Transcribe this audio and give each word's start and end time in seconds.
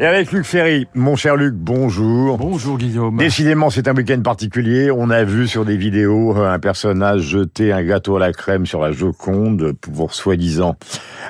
Et 0.00 0.06
avec 0.06 0.30
Luc 0.30 0.44
Ferry. 0.44 0.86
Mon 0.94 1.16
cher 1.16 1.34
Luc, 1.34 1.54
bonjour. 1.54 2.38
Bonjour 2.38 2.78
Guillaume. 2.78 3.16
Décidément, 3.16 3.68
c'est 3.68 3.88
un 3.88 3.94
week-end 3.94 4.20
particulier. 4.22 4.92
On 4.92 5.10
a 5.10 5.24
vu 5.24 5.48
sur 5.48 5.64
des 5.64 5.76
vidéos 5.76 6.36
euh, 6.38 6.48
un 6.48 6.60
personnage 6.60 7.22
jeter 7.22 7.72
un 7.72 7.82
gâteau 7.82 8.14
à 8.14 8.20
la 8.20 8.32
crème 8.32 8.64
sur 8.64 8.80
la 8.80 8.92
Joconde 8.92 9.72
pour 9.72 10.14
soi-disant 10.14 10.76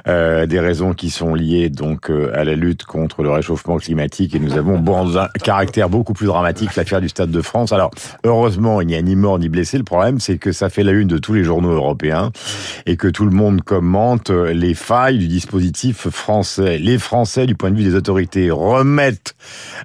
euh, 0.06 0.44
des 0.44 0.60
raisons 0.60 0.92
qui 0.92 1.08
sont 1.08 1.34
liées 1.34 1.70
donc 1.70 2.10
euh, 2.10 2.30
à 2.34 2.44
la 2.44 2.56
lutte 2.56 2.84
contre 2.84 3.22
le 3.22 3.30
réchauffement 3.30 3.78
climatique. 3.78 4.34
Et 4.34 4.38
nous 4.38 4.58
avons 4.58 4.78
bon, 4.78 5.16
un 5.16 5.28
caractère 5.42 5.88
beaucoup 5.88 6.12
plus 6.12 6.26
dramatique 6.26 6.76
l'affaire 6.76 7.00
du 7.00 7.08
Stade 7.08 7.30
de 7.30 7.40
France. 7.40 7.72
Alors, 7.72 7.90
heureusement, 8.24 8.82
il 8.82 8.88
n'y 8.88 8.96
a 8.96 9.00
ni 9.00 9.16
mort 9.16 9.38
ni 9.38 9.48
blessé. 9.48 9.78
Le 9.78 9.84
problème, 9.84 10.20
c'est 10.20 10.36
que 10.36 10.52
ça 10.52 10.68
fait 10.68 10.82
la 10.82 10.92
une 10.92 11.08
de 11.08 11.16
tous 11.16 11.32
les 11.32 11.42
journaux 11.42 11.72
européens 11.72 12.32
et 12.84 12.98
que 12.98 13.08
tout 13.08 13.24
le 13.24 13.30
monde 13.30 13.62
commente 13.62 14.28
les 14.28 14.74
failles 14.74 15.16
du 15.16 15.26
dispositif 15.26 16.10
français. 16.10 16.76
Les 16.76 16.98
Français, 16.98 17.46
du 17.46 17.54
point 17.54 17.70
de 17.70 17.76
vue 17.76 17.84
des 17.84 17.94
autorités 17.94 18.50
remettent 18.58 19.34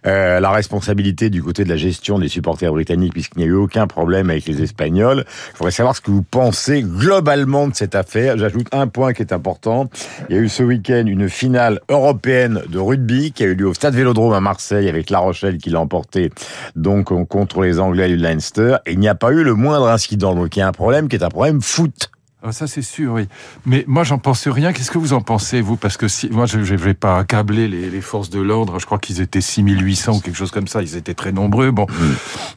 euh, 0.06 0.40
la 0.40 0.52
responsabilité 0.52 1.30
du 1.30 1.42
côté 1.42 1.64
de 1.64 1.70
la 1.70 1.78
gestion 1.78 2.20
des 2.20 2.28
supporters 2.28 2.72
britanniques 2.72 3.14
puisqu'il 3.14 3.40
n'y 3.40 3.46
a 3.46 3.48
eu 3.48 3.54
aucun 3.54 3.88
problème 3.88 4.30
avec 4.30 4.46
les 4.46 4.62
Espagnols. 4.62 5.26
Je 5.54 5.58
voudrais 5.58 5.72
savoir 5.72 5.96
ce 5.96 6.02
que 6.02 6.12
vous 6.12 6.24
pensez 6.24 6.82
globalement 6.82 7.68
de 7.68 7.76
cette 7.76 7.96
affaire. 7.96 8.38
J'ajoute 8.38 8.68
un 8.72 8.88
point 8.88 9.14
qui 9.14 9.22
est 9.22 9.34
important. 9.34 9.90
Il 10.30 10.36
y 10.36 10.40
a 10.40 10.42
eu 10.42 10.50
ce 10.50 10.64
week-end 10.64 11.04
une 11.06 11.30
finale 11.30 11.80
européenne 11.90 12.62
de 12.68 12.80
rugby 12.80 13.32
qui 13.32 13.44
a 13.44 13.48
eu 13.48 13.56
lieu 13.56 13.68
au 13.68 13.74
Stade 13.74 13.96
Vélodrome 13.96 14.34
à 14.34 14.42
Marseille 14.42 14.90
avec 14.90 15.10
La 15.10 15.20
Rochelle 15.20 15.58
qui 15.58 15.70
l'a 15.70 15.80
emporté 15.80 16.32
donc 16.76 17.06
contre 17.28 17.62
les 17.62 17.80
Anglais 17.80 18.08
du 18.08 18.18
Leinster. 18.18 18.78
Et 18.86 18.94
il 18.94 19.00
n'y 19.00 19.10
a 19.10 19.16
pas 19.16 19.32
eu 19.32 19.44
le 19.44 19.54
moindre 19.54 19.88
incident. 19.88 20.36
Donc 20.36 20.56
il 20.56 20.60
y 20.60 20.62
a 20.62 20.68
un 20.68 20.72
problème 20.72 21.08
qui 21.08 21.16
est 21.16 21.24
un 21.24 21.30
problème 21.30 21.62
foot. 21.62 22.10
Ah, 22.46 22.52
ça 22.52 22.68
c'est 22.68 22.82
sûr, 22.82 23.14
oui. 23.14 23.28
Mais 23.66 23.86
moi 23.88 24.04
j'en 24.04 24.18
pense 24.18 24.48
rien. 24.48 24.74
Qu'est-ce 24.74 24.92
que 24.92 24.98
vous 24.98 25.14
en 25.14 25.22
pensez, 25.22 25.62
vous? 25.62 25.78
Parce 25.78 25.96
que 25.96 26.08
si, 26.10 26.30
moi 26.30 26.46
je 26.46 26.58
ne 26.58 26.64
vais 26.78 26.94
pas 26.94 27.18
accabler 27.18 27.68
les, 27.70 27.90
les 27.90 28.02
forces 28.02 28.30
de 28.30 28.42
l'ordre. 28.42 28.80
Je 28.80 28.86
crois 28.86 29.00
qu'ils 29.00 29.22
étaient 29.22 29.40
6800 29.40 30.18
ou 30.18 30.20
quelque 30.20 30.36
chose 30.36 30.52
comme 30.52 30.68
ça. 30.68 30.82
Ils 30.82 30.98
étaient 30.98 31.14
très 31.14 31.32
nombreux. 31.32 31.72
Bon, 31.72 31.86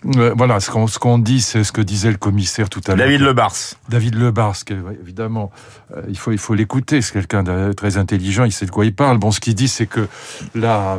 Mm. 0.04 0.18
euh, 0.18 0.34
voilà, 0.36 0.58
ce 0.60 0.70
qu'on 0.70 0.86
ce 0.88 0.98
qu'on 0.98 1.18
dit, 1.18 1.40
c'est 1.40 1.62
ce 1.62 1.70
que 1.72 1.80
disait 1.80 2.10
le 2.10 2.16
commissaire 2.16 2.68
tout 2.68 2.80
à 2.86 2.96
l'heure. 2.96 3.06
David 3.06 3.20
Lebars. 3.20 3.54
David 3.88 4.14
Lebars, 4.16 4.64
que, 4.64 4.74
ouais, 4.74 4.98
évidemment, 5.00 5.50
euh, 5.96 6.02
il 6.08 6.18
faut 6.18 6.32
il 6.32 6.38
faut 6.38 6.54
l'écouter. 6.54 7.00
C'est 7.00 7.12
quelqu'un 7.12 7.42
de 7.44 7.72
très 7.72 7.96
intelligent. 7.96 8.44
Il 8.44 8.52
sait 8.52 8.66
de 8.66 8.70
quoi 8.72 8.84
il 8.86 8.94
parle. 8.94 9.18
Bon, 9.18 9.30
ce 9.30 9.38
qu'il 9.40 9.54
dit, 9.54 9.68
c'est 9.68 9.86
que 9.86 10.08
la, 10.54 10.98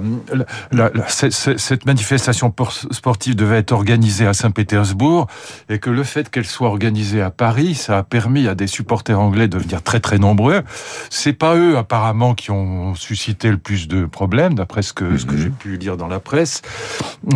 cette 1.09 1.86
manifestation 1.86 2.52
por- 2.52 2.72
sportive 2.92 3.36
devait 3.36 3.58
être 3.58 3.72
organisée 3.72 4.28
à 4.28 4.33
Saint-Pétersbourg 4.33 5.28
et 5.70 5.80
que 5.80 5.89
le 5.89 6.04
fait 6.04 6.30
qu'elle 6.30 6.45
soit 6.45 6.67
organisée 6.70 7.22
à 7.22 7.30
Paris, 7.31 7.76
ça 7.76 7.98
a 7.98 8.04
permis 8.04 8.48
à 8.48 8.56
des 8.56 8.67
supporters 8.78 9.20
anglais 9.20 9.47
de 9.47 9.58
venir 9.58 9.81
très 9.81 10.00
très 10.00 10.20
nombreux. 10.20 10.61
C'est 11.09 11.33
pas 11.33 11.56
eux 11.56 11.78
apparemment 11.78 12.36
qui 12.36 12.52
ont 12.52 12.94
suscité 12.95 13.50
le 13.50 13.58
plus 13.58 13.88
de 13.88 14.06
problèmes, 14.06 14.53
d'après 14.53 14.81
ce 14.83 14.94
que 14.94 15.17
ce 15.17 15.25
que 15.25 15.36
j'ai 15.38 15.50
pu 15.50 15.78
lire 15.78 15.97
dans 15.97 16.08
la 16.08 16.20
presse. 16.20 16.61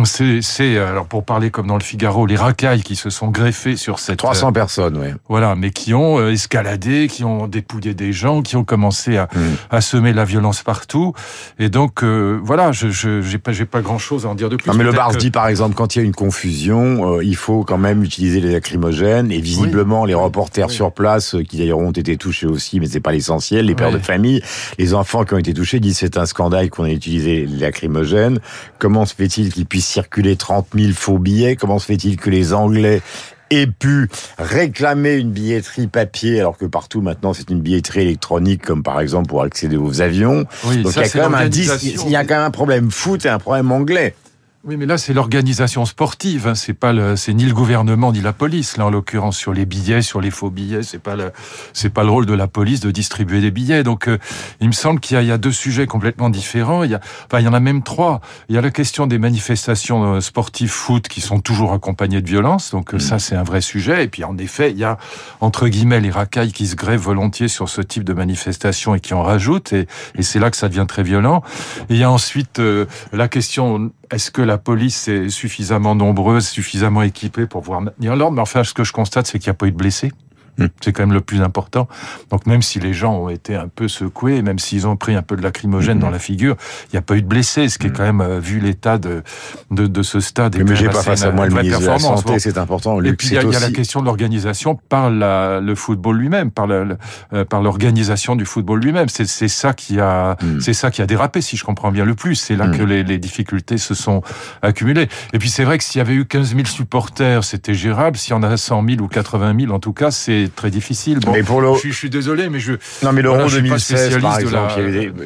C'est 0.04 0.78
alors 0.78 1.06
pour 1.06 1.24
parler 1.24 1.50
comme 1.50 1.66
dans 1.66 1.76
le 1.76 1.82
Figaro, 1.82 2.26
les 2.26 2.36
racailles 2.36 2.82
qui 2.82 2.96
se 2.96 3.10
sont 3.10 3.28
greffées 3.28 3.76
sur 3.76 3.98
cette 3.98 4.18
300 4.18 4.52
personnes, 4.52 4.96
oui. 4.98 5.08
voilà, 5.28 5.54
mais 5.54 5.70
qui 5.70 5.94
ont 5.94 6.18
euh, 6.18 6.30
escaladé, 6.32 7.08
qui 7.08 7.24
ont 7.24 7.46
dépouillé 7.48 7.94
des 7.94 8.12
gens, 8.12 8.42
qui 8.42 8.56
ont 8.56 8.64
commencé 8.64 9.16
à, 9.16 9.28
Mm. 9.32 9.40
à 9.70 9.80
semer 9.80 10.12
la 10.12 10.24
violence 10.24 10.62
partout. 10.62 11.14
Et 11.58 11.68
donc, 11.70 12.02
euh, 12.04 12.38
voilà, 12.42 12.70
je 12.72 12.88
j'ai 13.22 13.38
pas, 13.38 13.52
j'ai 13.52 13.64
pas 13.64 13.80
grand-chose 13.80 14.26
à 14.26 14.28
en 14.28 14.34
dire 14.34 14.48
de 14.50 14.56
plus. 14.56 14.70
Non, 14.70 14.76
mais 14.76 14.84
le 14.84 14.92
Bars 14.92 15.12
que- 15.12 15.16
dit 15.16 15.30
par 15.30 15.46
exemple 15.48 15.74
quand 15.74 15.94
il 15.96 15.98
y 16.00 16.02
a 16.02 16.04
une 16.04 16.14
confusion, 16.14 17.16
euh, 17.16 17.24
il 17.24 17.36
faut 17.36 17.64
quand 17.64 17.78
même 17.78 18.02
utiliser 18.04 18.40
les 18.40 18.52
lacrymogènes 18.52 19.32
et 19.32 19.40
visiblement 19.40 20.04
les 20.04 20.14
reporters 20.14 20.68
Oui. 20.68 20.74
sur 20.74 20.92
place 20.92 21.31
euh, 21.34 21.42
qui 21.42 21.58
d'ailleurs 21.58 21.78
ont 21.78 21.90
été 21.90 22.16
touchés 22.16 22.46
aussi, 22.46 22.80
mais 22.80 22.86
c'est 22.86 23.00
pas 23.00 23.12
l'essentiel, 23.12 23.66
les 23.66 23.74
pères 23.74 23.92
de 23.92 23.98
famille, 23.98 24.42
les 24.78 24.94
enfants 24.94 25.24
qui 25.24 25.34
ont 25.34 25.38
été 25.38 25.54
touchés 25.54 25.80
disent 25.80 25.98
c'est 25.98 26.16
un 26.16 26.26
scandale 26.26 26.70
qu'on 26.70 26.84
ait 26.84 26.94
utilisé 26.94 27.46
les 27.46 27.58
lacrymogènes. 27.58 28.40
Comment 28.78 29.06
se 29.06 29.14
fait-il 29.14 29.52
qu'il 29.52 29.66
puisse 29.66 29.86
circuler 29.86 30.36
30 30.36 30.68
000 30.76 30.92
faux 30.92 31.18
billets? 31.18 31.56
Comment 31.56 31.78
se 31.78 31.86
fait-il 31.86 32.16
que 32.16 32.30
les 32.30 32.52
Anglais 32.52 33.02
aient 33.50 33.66
pu 33.66 34.08
réclamer 34.38 35.14
une 35.14 35.30
billetterie 35.30 35.86
papier 35.86 36.40
alors 36.40 36.56
que 36.56 36.64
partout 36.64 37.02
maintenant 37.02 37.34
c'est 37.34 37.50
une 37.50 37.60
billetterie 37.60 38.00
électronique 38.00 38.62
comme 38.62 38.82
par 38.82 39.00
exemple 39.00 39.28
pour 39.28 39.42
accéder 39.42 39.76
aux 39.76 40.00
avions? 40.00 40.46
Oui, 40.64 40.82
Donc 40.82 40.92
ça, 40.92 41.02
il 41.02 41.06
y 41.06 41.08
a 41.08 41.22
quand 41.22 41.30
même 41.30 41.34
un 41.34 41.50
il 41.50 42.10
y 42.10 42.16
a 42.16 42.24
quand 42.24 42.34
même 42.34 42.44
un 42.44 42.50
problème 42.50 42.90
foot 42.90 43.24
et 43.26 43.28
un 43.28 43.38
problème 43.38 43.70
anglais. 43.72 44.14
Oui, 44.64 44.76
mais 44.76 44.86
là, 44.86 44.96
c'est 44.96 45.12
l'organisation 45.12 45.84
sportive. 45.86 46.46
hein. 46.46 46.54
C'est 46.54 46.72
pas 46.72 46.92
le, 46.92 47.16
c'est 47.16 47.34
ni 47.34 47.46
le 47.46 47.52
gouvernement 47.52 48.12
ni 48.12 48.20
la 48.20 48.32
police. 48.32 48.76
Là, 48.76 48.86
en 48.86 48.90
l'occurrence, 48.90 49.36
sur 49.36 49.52
les 49.52 49.66
billets, 49.66 50.02
sur 50.02 50.20
les 50.20 50.30
faux 50.30 50.50
billets, 50.50 50.84
c'est 50.84 51.00
pas 51.00 51.16
le, 51.16 51.32
c'est 51.72 51.90
pas 51.92 52.04
le 52.04 52.10
rôle 52.10 52.26
de 52.26 52.32
la 52.32 52.46
police 52.46 52.78
de 52.78 52.92
distribuer 52.92 53.40
des 53.40 53.50
billets. 53.50 53.82
Donc, 53.82 54.06
euh, 54.06 54.18
il 54.60 54.68
me 54.68 54.72
semble 54.72 55.00
qu'il 55.00 55.16
y, 55.16 55.18
a- 55.18 55.22
il 55.22 55.26
y 55.26 55.32
a 55.32 55.38
deux 55.38 55.50
sujets 55.50 55.88
complètement 55.88 56.30
différents. 56.30 56.84
Il 56.84 56.92
y 56.92 56.94
a, 56.94 57.00
enfin, 57.26 57.40
il 57.40 57.44
y 57.44 57.48
en 57.48 57.54
a 57.54 57.58
même 57.58 57.82
trois. 57.82 58.20
Il 58.48 58.54
y 58.54 58.58
a 58.58 58.60
la 58.60 58.70
question 58.70 59.08
des 59.08 59.18
manifestations 59.18 60.14
euh, 60.14 60.20
sportives 60.20 60.70
foot 60.70 61.08
qui 61.08 61.20
sont 61.20 61.40
toujours 61.40 61.72
accompagnées 61.72 62.22
de 62.22 62.28
violence. 62.28 62.70
Donc, 62.70 62.94
euh, 62.94 63.00
ça, 63.00 63.18
c'est 63.18 63.34
un 63.34 63.42
vrai 63.42 63.62
sujet. 63.62 64.04
Et 64.04 64.08
puis, 64.08 64.22
en 64.22 64.38
effet, 64.38 64.70
il 64.70 64.78
y 64.78 64.84
a 64.84 64.96
entre 65.40 65.66
guillemets 65.66 66.00
les 66.00 66.12
racailles 66.12 66.52
qui 66.52 66.68
se 66.68 66.76
grèvent 66.76 67.00
volontiers 67.00 67.48
sur 67.48 67.68
ce 67.68 67.80
type 67.80 68.04
de 68.04 68.12
manifestation 68.12 68.94
et 68.94 69.00
qui 69.00 69.12
en 69.12 69.24
rajoutent. 69.24 69.72
Et, 69.72 69.88
et 70.16 70.22
c'est 70.22 70.38
là 70.38 70.52
que 70.52 70.56
ça 70.56 70.68
devient 70.68 70.86
très 70.86 71.02
violent. 71.02 71.42
Et 71.90 71.94
il 71.94 71.96
y 71.96 72.04
a 72.04 72.10
ensuite 72.12 72.60
euh, 72.60 72.86
la 73.12 73.26
question 73.26 73.90
est-ce 74.12 74.30
que 74.30 74.42
la 74.42 74.58
police 74.58 75.08
est 75.08 75.30
suffisamment 75.30 75.94
nombreuse, 75.94 76.46
suffisamment 76.46 77.02
équipée 77.02 77.46
pour 77.46 77.62
pouvoir 77.62 77.80
maintenir 77.80 78.14
l'ordre? 78.14 78.36
Mais 78.36 78.42
enfin, 78.42 78.62
ce 78.62 78.74
que 78.74 78.84
je 78.84 78.92
constate, 78.92 79.26
c'est 79.26 79.38
qu'il 79.38 79.48
n'y 79.48 79.52
a 79.52 79.54
pas 79.54 79.66
eu 79.66 79.72
de 79.72 79.76
blessés. 79.76 80.12
Hmm. 80.58 80.66
C'est 80.82 80.92
quand 80.92 81.02
même 81.02 81.14
le 81.14 81.20
plus 81.22 81.40
important. 81.40 81.88
Donc 82.30 82.46
même 82.46 82.60
si 82.62 82.78
les 82.78 82.92
gens 82.92 83.14
ont 83.16 83.28
été 83.30 83.54
un 83.54 83.68
peu 83.68 83.88
secoués, 83.88 84.42
même 84.42 84.58
s'ils 84.58 84.86
ont 84.86 84.96
pris 84.96 85.14
un 85.14 85.22
peu 85.22 85.34
de 85.36 85.42
lacrymogène 85.42 85.96
Hmm. 85.98 86.00
dans 86.02 86.10
la 86.10 86.18
figure, 86.18 86.56
il 86.86 86.94
n'y 86.94 86.98
a 86.98 87.02
pas 87.02 87.16
eu 87.16 87.22
de 87.22 87.26
blessés, 87.26 87.68
ce 87.68 87.78
qui 87.78 87.86
est 87.86 87.90
quand 87.90 88.02
même, 88.02 88.20
euh, 88.20 88.38
vu 88.38 88.60
l'état 88.60 88.98
de, 88.98 89.22
de, 89.70 89.86
de 89.86 90.02
ce 90.02 90.20
stade... 90.20 90.56
Mais 90.58 90.64
quand 90.64 90.74
j'ai 90.74 90.88
pas 90.88 91.02
face 91.02 91.22
à 91.22 91.28
une- 91.28 91.36
moi 91.36 91.46
le 91.46 91.54
ministre 91.54 91.80
de 91.80 91.86
la. 91.86 91.98
Santé, 91.98 92.38
c'est 92.38 92.58
important. 92.58 93.00
Et 93.02 93.12
puis 93.14 93.28
il 93.28 93.34
y, 93.34 93.38
a- 93.38 93.42
y 93.42 93.50
la 93.52 93.70
question 93.70 94.00
de 94.00 94.06
l'organisation 94.06 94.78
par 94.88 95.10
la, 95.10 95.60
le 95.60 95.74
football 95.74 96.16
lui-même, 96.18 96.50
par 96.50 96.66
la- 96.66 96.84
le- 96.84 96.98
euh, 97.32 97.44
par 97.44 97.62
l'organisation 97.62 98.36
du 98.36 98.44
football 98.44 98.80
lui-même. 98.80 99.08
C'est 99.08 99.26
c'est 99.26 99.48
ça 99.48 99.72
qui 99.72 100.00
a, 100.00 100.36
Mm. 100.42 100.60
c'est 100.60 100.74
ça 100.74 100.90
qui 100.90 101.00
a 101.02 101.06
dérapé, 101.06 101.40
si 101.40 101.56
je 101.56 101.64
comprends 101.64 101.90
bien 101.92 102.04
le 102.04 102.14
plus. 102.14 102.34
C'est 102.36 102.56
là 102.56 102.66
Mm. 102.66 102.76
que 102.76 102.82
les, 102.82 103.02
les 103.04 103.18
difficultés 103.18 103.78
se 103.78 103.94
sont 103.94 104.22
accumulées. 104.62 105.08
Et 105.32 105.38
puis 105.38 105.48
c'est 105.48 105.64
vrai 105.64 105.78
que 105.78 105.84
s'il 105.84 105.98
y 105.98 106.00
avait 106.02 106.14
eu 106.14 106.24
15 106.26 106.54
000 106.54 106.66
supporters, 106.66 107.44
c'était 107.44 107.74
gérable. 107.74 108.16
S'il 108.16 108.32
y 108.32 108.34
en 108.34 108.42
a 108.42 108.56
100 108.56 108.84
000 108.86 109.00
ou 109.00 109.08
80 109.08 109.54
000, 109.58 109.72
en 109.72 109.78
tout 109.80 109.92
cas, 109.92 110.10
c'est 110.10 110.41
très 110.48 110.70
difficile. 110.70 111.18
Bon, 111.20 111.32
Mais 111.32 111.42
pour 111.42 111.60
le- 111.60 111.72
je, 111.74 111.78
suis- 111.78 111.92
je 111.92 111.96
suis 111.96 112.10
désolé, 112.10 112.48
mais 112.48 112.60
je 112.60 112.72
Non, 113.02 113.12
mais 113.12 113.22
l'Euro 113.22 113.36
Voilà, 113.36 113.48
je 113.48 113.56
suis 113.58 113.62
pas 113.62 113.76
2016, 113.76 114.18
par 114.20 114.38
exemple, 114.38 114.80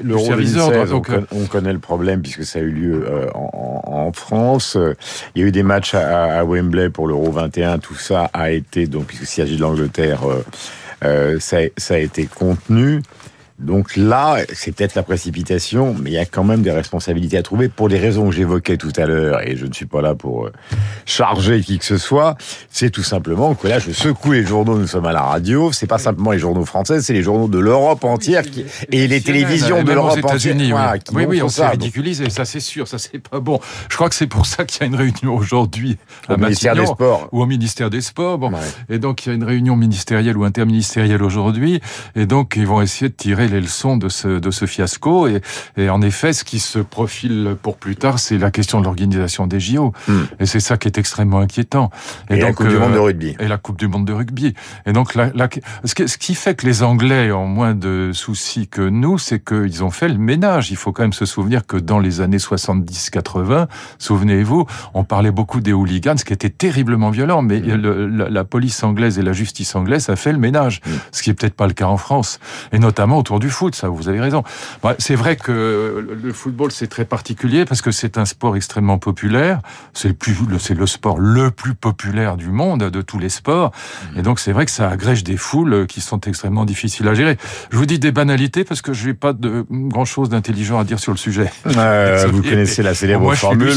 l'Euro 0.05 0.25
service 0.27 0.53
2016, 0.53 0.57
d'ordre, 0.57 0.93
on, 0.93 0.95
donc, 0.97 1.07
con- 1.07 1.27
on 1.33 1.45
connaît 1.47 1.73
le 1.73 1.79
problème 1.79 2.23
puisque 2.23 2.45
ça 2.45 2.59
a 2.59 2.63
eu 2.63 2.71
lieu 2.71 3.05
euh, 3.09 3.27
en, 3.35 3.83
en- 3.85 4.13
France. 4.13 4.79
Il 5.35 5.43
y 5.43 5.45
a 5.45 5.49
eu 5.49 5.53
des 5.53 5.63
matchs 5.65 5.95
à, 5.95 6.39
à 6.39 6.45
Wembley 6.45 6.91
pour 6.91 7.09
l'Euro 7.09 7.31
21. 7.33 7.79
Tout 7.79 7.97
ça 7.97 8.31
a 8.33 8.51
été, 8.51 8.87
donc, 8.87 9.07
puisque 9.07 9.27
s'il 9.27 9.43
s'agit 9.45 9.57
de 9.57 9.61
l'Angleterre, 9.63 10.21
euh, 10.29 10.45
euh, 11.05 11.37
ça, 11.41 11.59
ça 11.77 11.95
a 11.95 11.99
été 11.99 12.27
contenu. 12.27 13.03
Donc 13.59 13.97
là, 13.97 14.39
c'est 14.53 14.73
peut-être 14.73 14.95
la 14.95 15.03
précipitation, 15.03 15.95
mais 16.01 16.11
il 16.11 16.13
y 16.13 16.19
a 16.19 16.27
quand 16.27 16.45
même 16.45 16.63
des 16.63 16.71
responsabilités 16.71 17.39
à 17.39 17.43
trouver 17.43 17.69
pour 17.69 17.89
les 17.89 17.99
raisons 17.99 18.29
que 18.29 18.35
j'évoquais 18.35 18.77
tout 18.77 18.93
à 18.97 19.07
l'heure, 19.07 19.41
et 19.47 19.57
je 19.57 19.65
ne 19.65 19.73
suis 19.73 19.87
pas 19.87 20.03
là 20.03 20.15
pour 20.15 20.47
euh, 20.47 20.53
charger 21.07 21.61
qui 21.63 21.79
que 21.79 21.85
ce 21.85 21.97
soit. 21.99 22.37
C'est 22.71 22.91
tout 22.91 23.03
simplement 23.03 23.55
que 23.55 23.67
là, 23.69 23.79
je 23.79 23.93
secoue 23.93 24.33
les 24.33 24.45
journaux, 24.45 24.79
nous 24.79 24.87
sommes 24.87 25.07
à 25.07 25.13
la 25.13 25.23
radio, 25.23 25.73
c'est 25.73 25.87
pas 25.87 25.99
simplement 25.99 26.33
les 26.33 26.39
journaux 26.39 26.65
français, 26.65 27.01
c'est 27.01 27.13
les 27.15 27.23
journaux 27.23 27.49
de 27.49 27.59
l'Europe 27.59 28.05
entière 28.05 28.43
qui, 28.43 28.65
et 28.91 29.07
les 29.09 29.21
télévisions 29.21 29.83
de 29.83 29.93
l'Europe 29.93 30.23
entière. 30.25 30.55
Voilà, 30.57 30.93
oui. 30.93 31.01
qui 31.01 31.15
Oui, 31.15 31.25
oui, 31.27 31.43
on 31.43 31.49
s'est 31.49 31.67
ridiculisé, 31.67 32.29
ça 32.31 32.45
c'est 32.45 32.61
sûr, 32.61 32.87
ça 32.89 32.99
c'est 32.99 33.19
pas 33.19 33.41
bon. 33.41 33.59
Je 33.89 33.97
crois 33.97 34.09
que 34.09 34.15
c'est 34.15 34.27
pour 34.27 34.47
ça 34.47 34.65
qu'il 34.65 34.83
y 34.83 34.85
a 34.85 34.87
une 34.87 34.95
réunion 34.97 35.35
aujourd'hui 35.35 35.97
à 36.29 36.35
Au 36.35 36.37
ministère 36.37 36.75
des 36.75 36.87
Sports. 36.87 37.29
ou 37.33 37.43
au 37.43 37.47
ministère 37.47 37.91
des 37.91 38.01
Sports. 38.01 38.39
Bon, 38.39 38.51
Ouais. 38.51 38.61
et 38.91 38.99
donc 38.99 39.25
il 39.25 39.31
y 39.31 39.33
a 39.33 39.35
une 39.35 39.45
réunion 39.45 39.77
ministérielle 39.77 40.37
ou 40.37 40.45
interministérielle 40.45 41.23
aujourd'hui, 41.23 41.81
et 42.15 42.27
donc 42.27 42.55
ils 42.57 42.67
vont 42.67 42.83
essayer 42.83 43.09
de 43.09 43.15
tirer 43.15 43.46
les 43.49 43.61
leçons 43.61 43.97
de 43.97 44.09
ce 44.09 44.29
de 44.39 44.51
ce 44.51 44.67
fiasco. 44.67 45.27
Et, 45.29 45.41
et 45.77 45.89
en 45.91 46.03
effet, 46.03 46.33
ce 46.33 46.45
qui 46.45 46.59
se 46.59 46.79
profile 46.79 47.57
pour 47.63 47.77
plus 47.77 47.97
tard, 47.97 48.19
c'est 48.19 48.39
la 48.39 48.51
question 48.51 48.81
de 48.81 48.85
l'organisation 48.85 49.47
des 49.47 49.61
JO. 49.61 49.93
Hmm. 50.09 50.23
Et 50.41 50.47
c'est 50.47 50.61
ça 50.61 50.77
qui 50.77 50.89
est 50.89 50.99
extrêmement 50.99 51.39
inquiétant. 51.41 51.91
Et, 52.31 52.37
la 52.37 52.53
Coupe 52.53 52.69
du 52.69 52.77
euh, 52.77 52.81
Monde 52.81 52.93
de 52.95 52.99
rugby. 52.99 53.37
et 53.39 53.49
la 53.49 53.59
Coupe 53.59 53.79
du 53.79 53.89
Monde 53.89 54.05
de 54.07 54.13
rugby. 54.13 54.55
Et 54.87 54.93
donc, 54.93 55.15
la, 55.15 55.31
la- 55.35 55.49
ce, 55.85 55.95
qui, 55.95 56.35
fait 56.35 56.55
que 56.55 56.67
les 56.67 56.83
Anglais 56.83 57.31
ont 57.33 57.47
moins 57.47 57.75
de 57.75 58.11
soucis 58.13 58.69
que 58.69 58.83
nous, 58.83 59.19
c'est 59.19 59.43
qu'ils 59.45 59.83
ont 59.85 59.91
fait 59.91 60.09
le 60.09 60.19
ménage. 60.19 60.71
Il 60.71 60.77
faut 60.77 60.93
quand 60.93 61.03
même 61.03 61.13
se 61.13 61.27
souvenir 61.27 61.67
que 61.67 61.77
dans 61.77 61.99
les 61.99 62.21
années 62.21 62.39
70-80, 62.39 63.67
souvenez-vous, 63.99 64.67
on 64.95 65.05
parlait 65.05 65.31
beaucoup 65.31 65.61
des 65.61 65.73
hooligans, 65.73 66.17
ce 66.17 66.25
qui 66.25 66.33
était 66.33 66.51
terriblement 66.51 67.11
violent, 67.11 67.43
mais 67.43 67.61
le- 67.61 68.07
la, 68.09 68.29
la 68.29 68.45
police 68.45 68.83
anglaise 68.83 69.19
et 69.19 69.23
la 69.23 69.33
justice 69.33 69.75
anglaise 69.75 70.09
a 70.09 70.17
fait 70.17 70.33
le 70.33 70.39
ménage, 70.39 70.81
Mm. 70.87 70.91
ce 71.13 71.23
qui 71.23 71.31
est 71.31 71.35
peut-être 71.35 71.55
pas 71.55 71.67
le 71.67 71.73
cas 71.73 71.87
en 71.87 71.97
France, 71.97 72.39
et 72.73 72.79
notamment 72.79 73.19
autour 73.19 73.36
autour 73.37 73.41
du 73.41 73.51
foot, 73.51 73.75
ça, 73.75 73.89
vous 73.89 74.09
avez 74.09 74.21
raison. 74.21 74.43
c'est 74.99 75.15
vrai 75.15 75.37
que 75.37 76.07
le 76.23 76.33
football, 76.33 76.73
c'est 76.73 76.87
très 76.87 77.05
particulier 77.05 77.65
parce 77.65 77.83
que 77.83 77.91
c'est 77.91 78.19
un 78.19 78.25
sport 78.25 78.57
extrêmement 78.57 78.99
populaire. 78.99 79.61
C'est 79.93 80.09
le 80.09 80.15
plus, 80.15 80.37
c'est 80.59 80.75
le 80.75 80.87
sport 80.87 81.19
le 81.19 81.51
plus 81.51 81.75
populaire 81.75 82.37
du 82.37 82.49
monde, 82.49 82.85
de 82.91 83.03
tous 83.03 83.19
les 83.19 83.29
sports. 83.29 83.73
Et 84.17 84.23
donc, 84.23 84.41
c'est 84.41 84.53
vrai 84.53 84.65
que 84.65 84.71
ça 84.71 84.89
agrège 84.89 85.23
des 85.25 85.37
foules 85.37 85.87
qui 85.87 86.01
sont 86.01 86.21
extrêmement 86.21 86.65
difficiles 86.65 87.09
à 87.09 87.15
gérer. 87.15 87.37
Je 87.71 87.77
vous 87.77 87.87
dis 87.87 87.99
des 87.99 88.13
banalités 88.13 88.65
parce 88.65 88.83
que 88.83 88.93
je 88.93 89.09
n'ai 89.09 89.15
pas 89.15 89.33
de 89.33 89.67
grand 89.71 90.05
chose 90.05 90.29
d'intelligent 90.29 90.79
à 90.79 90.85
dire 90.85 90.99
sur 90.99 91.13
le 91.13 91.19
sujet. 91.19 91.51
Euh, 91.67 92.27
vous 92.33 92.43
connaissez 92.51 92.83
la 92.83 92.95
célèbre 92.95 93.35
formule. 93.35 93.73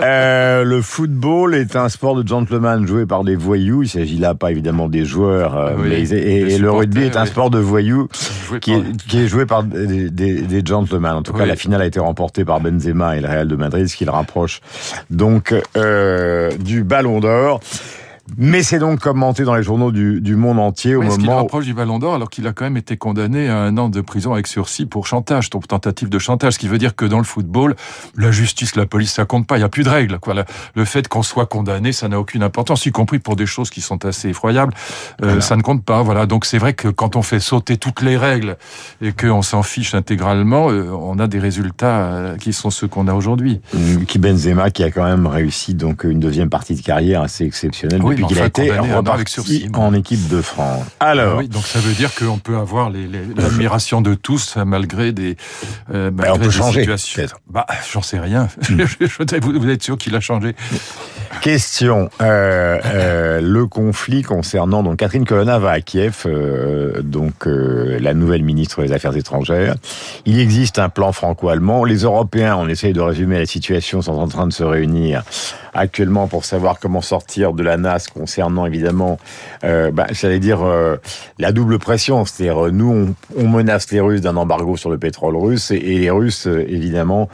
Euh, 0.00 0.64
le 0.64 0.82
football 0.82 1.54
est 1.54 1.76
un 1.76 1.88
sport 1.88 2.14
de 2.14 2.26
gentleman 2.26 2.86
joué 2.86 3.06
par 3.06 3.24
des 3.24 3.36
voyous. 3.36 3.82
Il 3.82 3.88
s'agit 3.88 4.16
là 4.16 4.34
pas 4.34 4.50
évidemment 4.50 4.88
des 4.88 5.04
joueurs, 5.04 5.56
euh, 5.56 5.76
mais, 5.78 6.08
et, 6.10 6.58
le 6.58 6.70
rugby 6.70 7.02
est 7.02 7.16
un 7.16 7.26
sport 7.26 7.50
de 7.50 7.58
voyous 7.58 8.08
qui 8.60 8.72
est, 8.72 8.79
qui 9.08 9.20
est, 9.20 9.26
joué 9.28 9.46
par 9.46 9.62
des, 9.62 10.10
des, 10.10 10.42
des 10.42 10.62
gentlemen. 10.64 11.12
En 11.12 11.22
tout 11.22 11.32
cas, 11.32 11.46
la 11.46 11.56
finale 11.56 11.82
a 11.82 11.86
été 11.86 12.00
remportée 12.00 12.44
par 12.44 12.60
Benzema 12.60 13.16
et 13.16 13.20
le 13.20 13.28
Real 13.28 13.48
de 13.48 13.56
Madrid, 13.56 13.88
ce 13.88 13.96
qui 13.96 14.04
le 14.04 14.10
rapproche 14.10 14.60
donc 15.10 15.54
euh, 15.76 16.50
du 16.58 16.84
Ballon 16.84 17.20
d'Or. 17.20 17.60
Mais 18.38 18.62
c'est 18.62 18.78
donc 18.78 19.00
commenté 19.00 19.44
dans 19.44 19.54
les 19.54 19.62
journaux 19.62 19.92
du, 19.92 20.20
du 20.20 20.36
monde 20.36 20.58
entier 20.58 20.94
au 20.94 21.02
moment. 21.02 21.16
Qu'il 21.16 21.30
rapproche 21.30 21.64
du 21.64 21.74
Ballon 21.74 21.98
d'Or 21.98 22.14
alors 22.14 22.30
qu'il 22.30 22.46
a 22.46 22.52
quand 22.52 22.64
même 22.64 22.76
été 22.76 22.96
condamné 22.96 23.48
à 23.48 23.58
un 23.58 23.76
an 23.78 23.88
de 23.88 24.00
prison 24.00 24.32
avec 24.32 24.46
sursis 24.46 24.86
pour 24.86 25.06
chantage, 25.06 25.50
pour 25.50 25.66
tentative 25.66 26.08
de 26.08 26.18
chantage. 26.18 26.54
Ce 26.54 26.58
qui 26.58 26.68
veut 26.68 26.78
dire 26.78 26.94
que 26.96 27.04
dans 27.04 27.18
le 27.18 27.24
football, 27.24 27.76
la 28.16 28.30
justice, 28.30 28.76
la 28.76 28.86
police, 28.86 29.12
ça 29.12 29.24
compte 29.24 29.46
pas. 29.46 29.58
Il 29.58 29.60
y 29.60 29.64
a 29.64 29.68
plus 29.68 29.84
de 29.84 29.88
règles. 29.88 30.18
Quoi. 30.18 30.34
Le 30.74 30.84
fait 30.84 31.08
qu'on 31.08 31.22
soit 31.22 31.46
condamné, 31.46 31.92
ça 31.92 32.08
n'a 32.08 32.18
aucune 32.18 32.42
importance, 32.42 32.86
y 32.86 32.92
compris 32.92 33.18
pour 33.18 33.36
des 33.36 33.46
choses 33.46 33.70
qui 33.70 33.80
sont 33.80 34.04
assez 34.04 34.28
effroyables. 34.28 34.72
Euh, 35.22 35.40
ça 35.40 35.56
ne 35.56 35.62
compte 35.62 35.84
pas. 35.84 36.02
Voilà. 36.02 36.26
Donc 36.26 36.44
c'est 36.44 36.58
vrai 36.58 36.74
que 36.74 36.88
quand 36.88 37.16
on 37.16 37.22
fait 37.22 37.40
sauter 37.40 37.76
toutes 37.76 38.02
les 38.02 38.16
règles 38.16 38.56
et 39.02 39.12
qu'on 39.12 39.42
s'en 39.42 39.62
fiche 39.62 39.94
intégralement, 39.94 40.70
euh, 40.70 40.90
on 40.90 41.18
a 41.18 41.26
des 41.26 41.38
résultats 41.38 42.00
euh, 42.00 42.36
qui 42.36 42.52
sont 42.52 42.70
ceux 42.70 42.88
qu'on 42.88 43.08
a 43.08 43.14
aujourd'hui. 43.14 43.60
Qui 44.06 44.18
Benzema 44.18 44.70
qui 44.70 44.82
a 44.82 44.90
quand 44.90 45.04
même 45.04 45.26
réussi 45.26 45.74
donc 45.74 46.04
une 46.04 46.20
deuxième 46.20 46.50
partie 46.50 46.74
de 46.74 46.82
carrière 46.82 47.22
assez 47.22 47.44
exceptionnelle 47.44 48.00
il 48.28 48.38
a 48.38 48.46
été 48.46 48.70
reparti 48.72 49.68
en 49.74 49.94
équipe 49.94 50.28
de 50.28 50.42
France. 50.42 50.84
Alors, 51.00 51.38
oui, 51.38 51.48
donc 51.48 51.64
ça 51.64 51.78
veut 51.78 51.92
dire 51.92 52.14
qu'on 52.14 52.38
peut 52.38 52.56
avoir 52.56 52.90
l'admiration 52.90 54.00
de 54.00 54.14
tous 54.14 54.56
malgré 54.56 55.12
des, 55.12 55.36
euh, 55.92 56.10
malgré 56.12 56.32
on 56.32 56.38
peut 56.38 56.46
des 56.46 56.50
changer, 56.50 56.80
situations. 56.80 57.38
Bah, 57.48 57.66
j'en 57.92 58.02
sais 58.02 58.18
rien. 58.18 58.48
Hmm. 58.70 58.84
vous, 59.40 59.68
êtes 59.68 59.82
sûr 59.82 59.98
qu'il 59.98 60.14
a 60.14 60.20
changé 60.20 60.54
Question 61.40 62.10
euh, 62.20 62.78
euh, 62.84 63.40
le 63.40 63.66
conflit 63.66 64.22
concernant 64.22 64.82
donc 64.82 64.98
Catherine 64.98 65.24
Colonna 65.24 65.58
va 65.58 65.70
à 65.70 65.80
Kiev, 65.80 66.24
euh, 66.26 67.00
donc 67.02 67.46
euh, 67.46 67.98
la 68.00 68.14
nouvelle 68.14 68.42
ministre 68.42 68.82
des 68.82 68.92
Affaires 68.92 69.16
étrangères. 69.16 69.74
Il 70.26 70.38
existe 70.38 70.78
un 70.78 70.88
plan 70.88 71.12
franco-allemand. 71.12 71.84
Les 71.84 72.02
Européens, 72.02 72.56
on 72.58 72.68
essaye 72.68 72.92
de 72.92 73.00
résumer 73.00 73.38
la 73.38 73.46
situation, 73.46 74.02
sont 74.02 74.18
en 74.18 74.28
train 74.28 74.46
de 74.46 74.52
se 74.52 74.64
réunir 74.64 75.22
actuellement 75.74 76.28
pour 76.28 76.44
savoir 76.44 76.78
comment 76.78 77.00
sortir 77.00 77.52
de 77.52 77.62
la 77.62 77.76
NAS 77.76 78.06
concernant 78.12 78.66
évidemment, 78.66 79.18
euh, 79.64 79.90
bah, 79.90 80.06
j'allais 80.10 80.38
dire, 80.38 80.62
euh, 80.62 80.96
la 81.38 81.52
double 81.52 81.78
pression. 81.78 82.24
C'est-à-dire, 82.24 82.66
euh, 82.66 82.70
nous, 82.70 83.14
on, 83.36 83.42
on, 83.42 83.48
menace 83.48 83.90
les 83.90 84.00
Russes 84.00 84.20
d'un 84.20 84.36
embargo 84.36 84.76
sur 84.76 84.90
le 84.90 84.98
pétrole 84.98 85.36
russe 85.36 85.70
et, 85.70 85.80
les 85.80 86.10
Russes, 86.10 86.46
euh, 86.46 86.64
évidemment, 86.68 87.28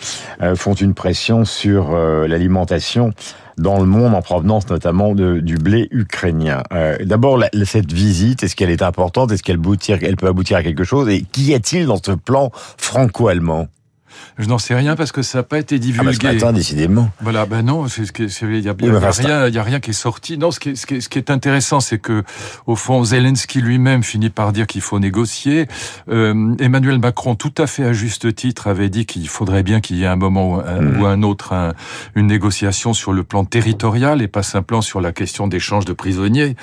font 0.54 0.74
une 0.74 0.94
pression 0.94 1.44
sur 1.44 1.96
l'alimentation 1.96 3.12
dans 3.58 3.78
le 3.78 3.86
monde 3.86 4.14
en 4.14 4.22
provenance 4.22 4.68
notamment 4.68 5.14
de, 5.14 5.40
du 5.40 5.56
blé 5.56 5.88
ukrainien. 5.90 6.62
Euh, 6.72 6.96
D'abord, 7.04 7.42
cette 7.64 7.92
visite, 7.92 8.42
est-ce 8.42 8.56
qu'elle 8.56 8.70
est 8.70 8.82
importante? 8.82 9.32
Est-ce 9.32 9.42
qu'elle 9.42 9.60
elle 10.02 10.16
peut 10.16 10.26
aboutir 10.26 10.58
à 10.58 10.62
quelque 10.62 10.84
chose? 10.84 11.08
Et 11.08 11.22
qu'y 11.22 11.54
a-t-il 11.54 11.86
dans 11.86 11.96
ce 12.02 12.12
plan 12.12 12.50
franco-allemand? 12.76 13.68
Je 14.38 14.46
n'en 14.46 14.58
sais 14.58 14.74
rien 14.74 14.96
parce 14.96 15.12
que 15.12 15.22
ça 15.22 15.38
n'a 15.38 15.42
pas 15.42 15.58
été 15.58 15.78
divulgué. 15.78 16.28
Ah 16.28 16.32
bah 16.34 16.48
ce 16.48 16.52
décidément. 16.52 17.10
Voilà, 17.20 17.46
ben 17.46 17.62
non, 17.62 17.86
il 17.86 18.60
n'y 18.60 18.68
a, 18.68 18.70
a, 18.70 19.10
rien, 19.10 19.48
y 19.48 19.58
a 19.58 19.62
rien 19.62 19.80
qui 19.80 19.90
est 19.90 19.94
sorti. 19.94 20.38
Non, 20.38 20.50
ce 20.50 20.60
qui 20.60 20.70
est, 20.70 20.74
ce 20.74 20.86
qui 20.86 20.94
est, 20.96 21.00
ce 21.00 21.08
qui 21.08 21.18
est 21.18 21.30
intéressant, 21.30 21.80
c'est 21.80 21.98
que 21.98 22.22
au 22.66 22.76
fond, 22.76 23.04
Zelensky 23.04 23.60
lui-même 23.60 24.02
finit 24.02 24.30
par 24.30 24.52
dire 24.52 24.66
qu'il 24.66 24.80
faut 24.80 24.98
négocier. 24.98 25.66
Euh, 26.08 26.54
Emmanuel 26.58 26.98
Macron, 26.98 27.34
tout 27.34 27.54
à 27.58 27.66
fait 27.66 27.84
à 27.84 27.92
juste 27.92 28.34
titre, 28.34 28.66
avait 28.66 28.88
dit 28.88 29.06
qu'il 29.06 29.28
faudrait 29.28 29.62
bien 29.62 29.80
qu'il 29.80 29.96
y 29.96 30.04
ait 30.04 30.06
un 30.06 30.16
moment 30.16 30.56
ou 30.56 30.60
un, 30.60 30.80
hmm. 30.80 31.00
ou 31.00 31.06
un 31.06 31.22
autre 31.22 31.52
un, 31.52 31.74
une 32.14 32.26
négociation 32.26 32.94
sur 32.94 33.12
le 33.12 33.22
plan 33.22 33.44
territorial 33.44 34.22
et 34.22 34.28
pas 34.28 34.42
simplement 34.42 34.82
sur 34.82 35.00
la 35.00 35.12
question 35.12 35.46
d'échange 35.46 35.84
de 35.84 35.92
prisonniers. 35.92 36.56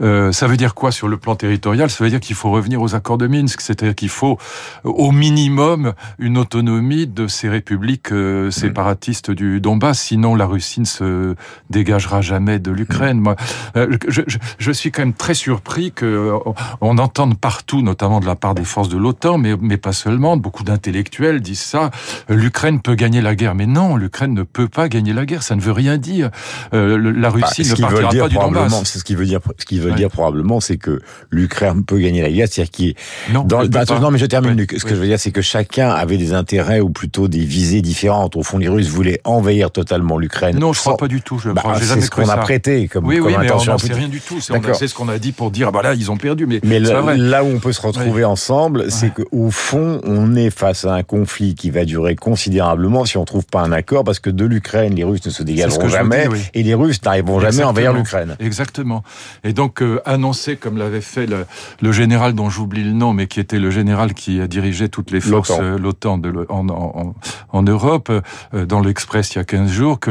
Euh, 0.00 0.32
ça 0.32 0.46
veut 0.46 0.56
dire 0.56 0.74
quoi 0.74 0.92
sur 0.92 1.08
le 1.08 1.16
plan 1.16 1.34
territorial? 1.34 1.90
Ça 1.90 2.04
veut 2.04 2.10
dire 2.10 2.20
qu'il 2.20 2.36
faut 2.36 2.50
revenir 2.50 2.80
aux 2.80 2.94
accords 2.94 3.18
de 3.18 3.26
Minsk, 3.26 3.60
c'est-à-dire 3.60 3.94
qu'il 3.94 4.08
faut 4.08 4.38
au 4.84 5.12
minimum 5.12 5.94
une 6.18 6.38
autonomie 6.38 6.93
de 6.94 7.26
ces 7.26 7.48
républiques 7.48 8.12
euh, 8.12 8.50
séparatistes 8.50 9.30
du 9.30 9.60
Donbass. 9.60 10.00
Sinon, 10.00 10.34
la 10.34 10.46
Russie 10.46 10.80
ne 10.80 10.86
se 10.86 11.34
dégagera 11.70 12.20
jamais 12.20 12.58
de 12.58 12.70
l'Ukraine. 12.70 13.18
Moi, 13.18 13.36
euh, 13.76 13.96
je, 14.08 14.22
je, 14.26 14.38
je, 14.58 14.72
suis 14.72 14.90
quand 14.90 15.02
même 15.02 15.14
très 15.14 15.34
surpris 15.34 15.92
que 15.92 16.06
euh, 16.06 16.38
on 16.80 16.98
entende 16.98 17.38
partout, 17.38 17.82
notamment 17.82 18.20
de 18.20 18.26
la 18.26 18.36
part 18.36 18.54
des 18.54 18.64
forces 18.64 18.88
de 18.88 18.96
l'OTAN, 18.96 19.38
mais, 19.38 19.54
mais 19.60 19.76
pas 19.76 19.92
seulement. 19.92 20.36
Beaucoup 20.36 20.62
d'intellectuels 20.62 21.40
disent 21.40 21.60
ça. 21.60 21.90
L'Ukraine 22.28 22.80
peut 22.80 22.94
gagner 22.94 23.20
la 23.20 23.34
guerre, 23.34 23.54
mais 23.54 23.66
non, 23.66 23.96
l'Ukraine 23.96 24.34
ne 24.34 24.42
peut 24.42 24.68
pas 24.68 24.88
gagner 24.88 25.12
la 25.12 25.26
guerre. 25.26 25.42
Ça 25.42 25.56
ne 25.56 25.60
veut 25.60 25.72
rien 25.72 25.98
dire. 25.98 26.30
la 26.72 26.98
bah, 26.98 27.30
Russie 27.30 27.68
ne 27.68 27.74
partira 27.74 28.10
pas 28.10 28.28
du 28.28 28.36
Donbass. 28.36 28.84
C'est 28.84 28.98
ce 29.00 29.04
qu'il 29.04 29.16
veut 29.16 29.26
dire. 29.26 29.40
Ce 29.58 29.64
qu'il 29.64 29.80
veut 29.80 29.92
dire 29.92 30.10
probablement, 30.10 30.60
c'est 30.60 30.76
que 30.76 31.00
l'Ukraine 31.30 31.84
peut 31.84 31.98
gagner 31.98 32.22
la 32.22 32.30
guerre, 32.30 32.48
c'est-à-dire 32.48 32.70
qu'il 32.70 32.94
non, 33.32 33.44
dans, 33.44 33.66
bah, 33.66 33.84
non, 34.00 34.10
mais 34.10 34.18
je 34.18 34.26
termine. 34.26 34.58
ce 34.60 34.84
que 34.84 34.94
je 34.94 35.00
veux 35.00 35.06
dire, 35.06 35.18
c'est 35.18 35.32
que 35.32 35.42
chacun 35.42 35.90
avait 35.90 36.18
des 36.18 36.34
intérêts 36.34 36.80
ou 36.84 36.90
plutôt 36.90 37.28
des 37.28 37.44
visées 37.44 37.82
différentes. 37.82 38.36
Au 38.36 38.42
fond, 38.42 38.58
les 38.58 38.68
Russes 38.68 38.88
voulaient 38.88 39.20
envahir 39.24 39.70
totalement 39.70 40.18
l'Ukraine. 40.18 40.58
Non, 40.58 40.72
je 40.72 40.80
crois 40.80 40.96
pas 40.96 41.08
du 41.08 41.22
tout. 41.22 41.38
Je 41.38 41.50
bah, 41.50 41.62
c'est 41.80 42.00
ce 42.00 42.10
qu'on 42.10 42.28
a 42.28 42.36
prêté 42.36 42.88
comme, 42.88 43.06
oui, 43.06 43.18
comme 43.18 43.26
oui, 43.26 43.34
mais 43.40 43.50
on 43.50 43.64
n'en 43.64 43.78
sait 43.78 43.92
rien 43.92 44.08
du 44.08 44.20
tout. 44.20 44.40
C'est 44.40 44.88
ce 44.88 44.94
qu'on 44.94 45.08
a 45.08 45.18
dit 45.18 45.32
pour 45.32 45.50
dire, 45.50 45.68
ah 45.68 45.72
bah 45.72 45.82
là, 45.82 45.94
ils 45.94 46.10
ont 46.10 46.16
perdu. 46.16 46.46
Mais, 46.46 46.60
mais 46.62 46.78
là 46.80 47.44
où 47.44 47.48
on 47.48 47.58
peut 47.58 47.72
se 47.72 47.80
retrouver 47.80 48.24
ensemble, 48.24 48.90
c'est 48.90 49.12
qu'au 49.12 49.50
fond, 49.50 50.00
on 50.04 50.36
est 50.36 50.50
face 50.50 50.84
à 50.84 50.94
un 50.94 51.02
conflit 51.02 51.54
qui 51.54 51.70
va 51.70 51.84
durer 51.84 52.16
considérablement 52.16 53.04
si 53.04 53.16
on 53.16 53.24
trouve 53.24 53.46
pas 53.46 53.62
un 53.62 53.72
accord, 53.72 54.04
parce 54.04 54.18
que 54.18 54.30
de 54.30 54.44
l'Ukraine, 54.44 54.94
les 54.94 55.04
Russes 55.04 55.24
ne 55.24 55.30
se 55.30 55.42
dégageront 55.42 55.88
jamais, 55.88 56.28
et 56.52 56.62
les 56.62 56.74
Russes 56.74 57.02
n'arriveront 57.02 57.40
jamais 57.40 57.62
à 57.62 57.68
envahir 57.68 57.92
l'Ukraine. 57.92 58.36
Exactement. 58.40 59.02
Et 59.42 59.52
donc, 59.52 59.82
euh, 59.82 60.00
annoncer, 60.04 60.56
comme 60.56 60.76
l'avait 60.76 61.00
fait 61.00 61.26
le, 61.26 61.46
le 61.80 61.92
général 61.92 62.34
dont 62.34 62.50
j'oublie 62.50 62.84
le 62.84 62.92
nom, 62.92 63.12
mais 63.12 63.26
qui 63.26 63.40
était 63.40 63.58
le 63.58 63.70
général 63.70 64.14
qui 64.14 64.40
a 64.40 64.46
dirigé 64.46 64.88
toutes 64.88 65.10
les 65.10 65.20
forces, 65.20 65.52
l'OTAN 65.58 66.20
euh, 66.24 66.44
en, 66.48 66.68
en, 66.74 67.14
en, 67.50 67.62
Europe, 67.62 68.10
euh, 68.10 68.66
dans 68.66 68.80
l'Express 68.80 69.34
il 69.34 69.38
y 69.38 69.40
a 69.40 69.44
15 69.44 69.70
jours, 69.70 70.00
que 70.00 70.10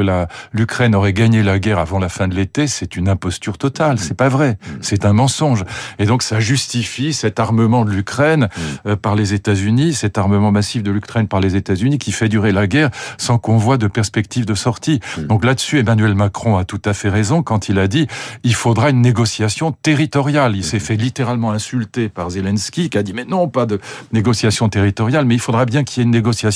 l'Ukraine 0.54 0.96
aurait 0.96 1.14
gagné 1.14 1.44
la 1.44 1.60
guerre 1.60 1.80
avant 1.80 2.00
la 2.00 2.10
fin 2.10 2.28
de 2.28 2.36
l'été, 2.36 2.68
c'est 2.68 2.96
une 2.96 3.10
imposture 3.10 3.58
totale. 3.58 4.00
C'est 4.00 4.16
pas 4.16 4.30
vrai. 4.30 4.58
C'est 4.82 5.06
un 5.06 5.14
mensonge. 5.14 5.66
Et 6.00 6.06
donc 6.06 6.24
ça 6.24 6.40
justifie 6.40 7.14
cet 7.14 7.40
armement 7.40 7.86
de 7.86 7.92
l'Ukraine 7.92 8.50
euh, 8.86 8.96
par 8.96 9.16
les 9.16 9.34
États-Unis, 9.34 9.94
cet 9.94 10.18
armement 10.18 10.52
massif 10.52 10.84
de 10.84 10.92
l'Ukraine 10.92 11.28
par 11.28 11.40
les 11.40 11.56
États-Unis 11.56 11.98
qui 11.98 12.12
fait 12.12 12.30
durer 12.30 12.52
la 12.52 12.68
guerre 12.68 12.90
sans 13.18 13.38
qu'on 13.38 13.58
voit 13.58 13.78
de 13.78 13.88
perspective 13.88 14.46
de 14.46 14.56
sortie. 14.56 15.00
Donc 15.18 15.46
là-dessus, 15.46 15.80
Emmanuel 15.80 16.16
Macron 16.16 16.58
a 16.58 16.66
tout 16.66 16.82
à 16.86 16.94
fait 16.94 17.10
raison 17.10 17.44
quand 17.44 17.70
il 17.70 17.80
a 17.80 17.88
dit 17.88 18.08
il 18.44 18.56
faudra 18.56 18.90
une 18.90 19.02
négociation 19.02 19.72
territoriale. 19.72 20.56
Il 20.56 20.64
s'est 20.64 20.80
fait 20.80 20.96
littéralement 20.96 21.52
insulter 21.52 22.10
par 22.10 22.30
Zelensky 22.32 22.90
qui 22.90 22.98
a 22.98 23.04
dit 23.04 23.14
mais 23.14 23.26
non, 23.26 23.48
pas 23.48 23.66
de 23.66 23.80
négociation 24.12 24.70
territoriale, 24.70 25.26
mais 25.26 25.36
il 25.36 25.42
faudra 25.42 25.66
bien 25.66 25.84
qu'il 25.84 26.00
y 26.00 26.02
ait 26.02 26.06
une 26.06 26.12
négociation 26.12 26.53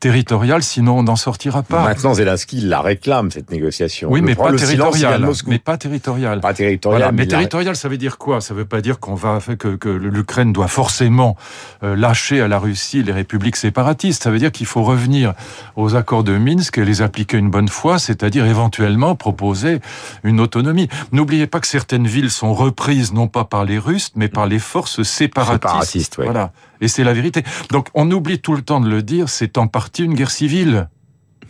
territoriale, 0.00 0.62
sinon 0.62 0.98
on 0.98 1.02
n'en 1.02 1.16
sortira 1.16 1.62
pas. 1.62 1.84
Maintenant, 1.84 2.14
Zelensky 2.14 2.60
la 2.60 2.80
réclame, 2.80 3.30
cette 3.30 3.50
négociation. 3.50 4.10
Oui, 4.10 4.22
mais 4.22 4.34
pas, 4.34 4.52
territoriale, 4.52 5.26
mais 5.46 5.58
pas 5.58 5.76
territoriale. 5.76 6.40
Pas 6.40 6.54
territoriale. 6.54 7.12
mais, 7.14 7.26
territoriale, 7.26 7.76
ça 7.76 7.88
veut 7.88 7.98
dire 7.98 8.18
quoi? 8.18 8.40
Ça 8.40 8.54
veut 8.54 8.64
pas 8.64 8.80
dire 8.80 8.98
qu'on 9.00 9.14
va 9.14 9.38
que, 9.58 9.76
que 9.76 9.88
l'Ukraine 9.88 10.52
doit 10.52 10.68
forcément 10.68 11.36
euh, 11.82 11.96
lâcher 11.96 12.40
à 12.40 12.48
la 12.48 12.58
Russie 12.58 13.02
les 13.02 13.12
républiques 13.12 13.56
séparatistes. 13.56 14.22
Ça 14.22 14.30
veut 14.30 14.38
dire 14.38 14.52
qu'il 14.52 14.66
faut 14.66 14.82
revenir 14.82 15.34
aux 15.76 15.96
accords 15.96 16.24
de 16.24 16.36
Minsk 16.36 16.78
et 16.78 16.84
les 16.84 17.02
appliquer 17.02 17.38
une 17.38 17.50
bonne 17.50 17.68
fois, 17.68 17.98
c'est-à-dire 17.98 18.46
éventuellement 18.46 19.14
proposer 19.14 19.80
une 20.22 20.40
autonomie. 20.40 20.88
N'oubliez 21.12 21.46
pas 21.46 21.60
que 21.60 21.66
certaines 21.66 22.06
villes 22.06 22.30
sont 22.30 22.54
reprises 22.54 23.12
non 23.12 23.28
pas 23.28 23.44
par 23.44 23.64
les 23.64 23.78
Russes, 23.78 24.12
mais 24.14 24.28
par 24.28 24.46
les 24.46 24.58
forces 24.58 25.02
séparatistes. 25.02 25.64
séparatistes 25.64 26.16
Voilà. 26.16 26.52
Et 26.80 26.88
c'est 26.88 27.04
la 27.04 27.12
vérité. 27.12 27.42
Donc 27.70 27.88
on 27.94 28.10
oublie 28.10 28.40
tout 28.40 28.54
le 28.54 28.62
temps 28.62 28.80
de 28.80 28.88
le 28.88 29.02
dire, 29.02 29.28
c'est 29.28 29.58
en 29.58 29.66
partie 29.66 30.04
une 30.04 30.14
guerre 30.14 30.30
civile. 30.30 30.88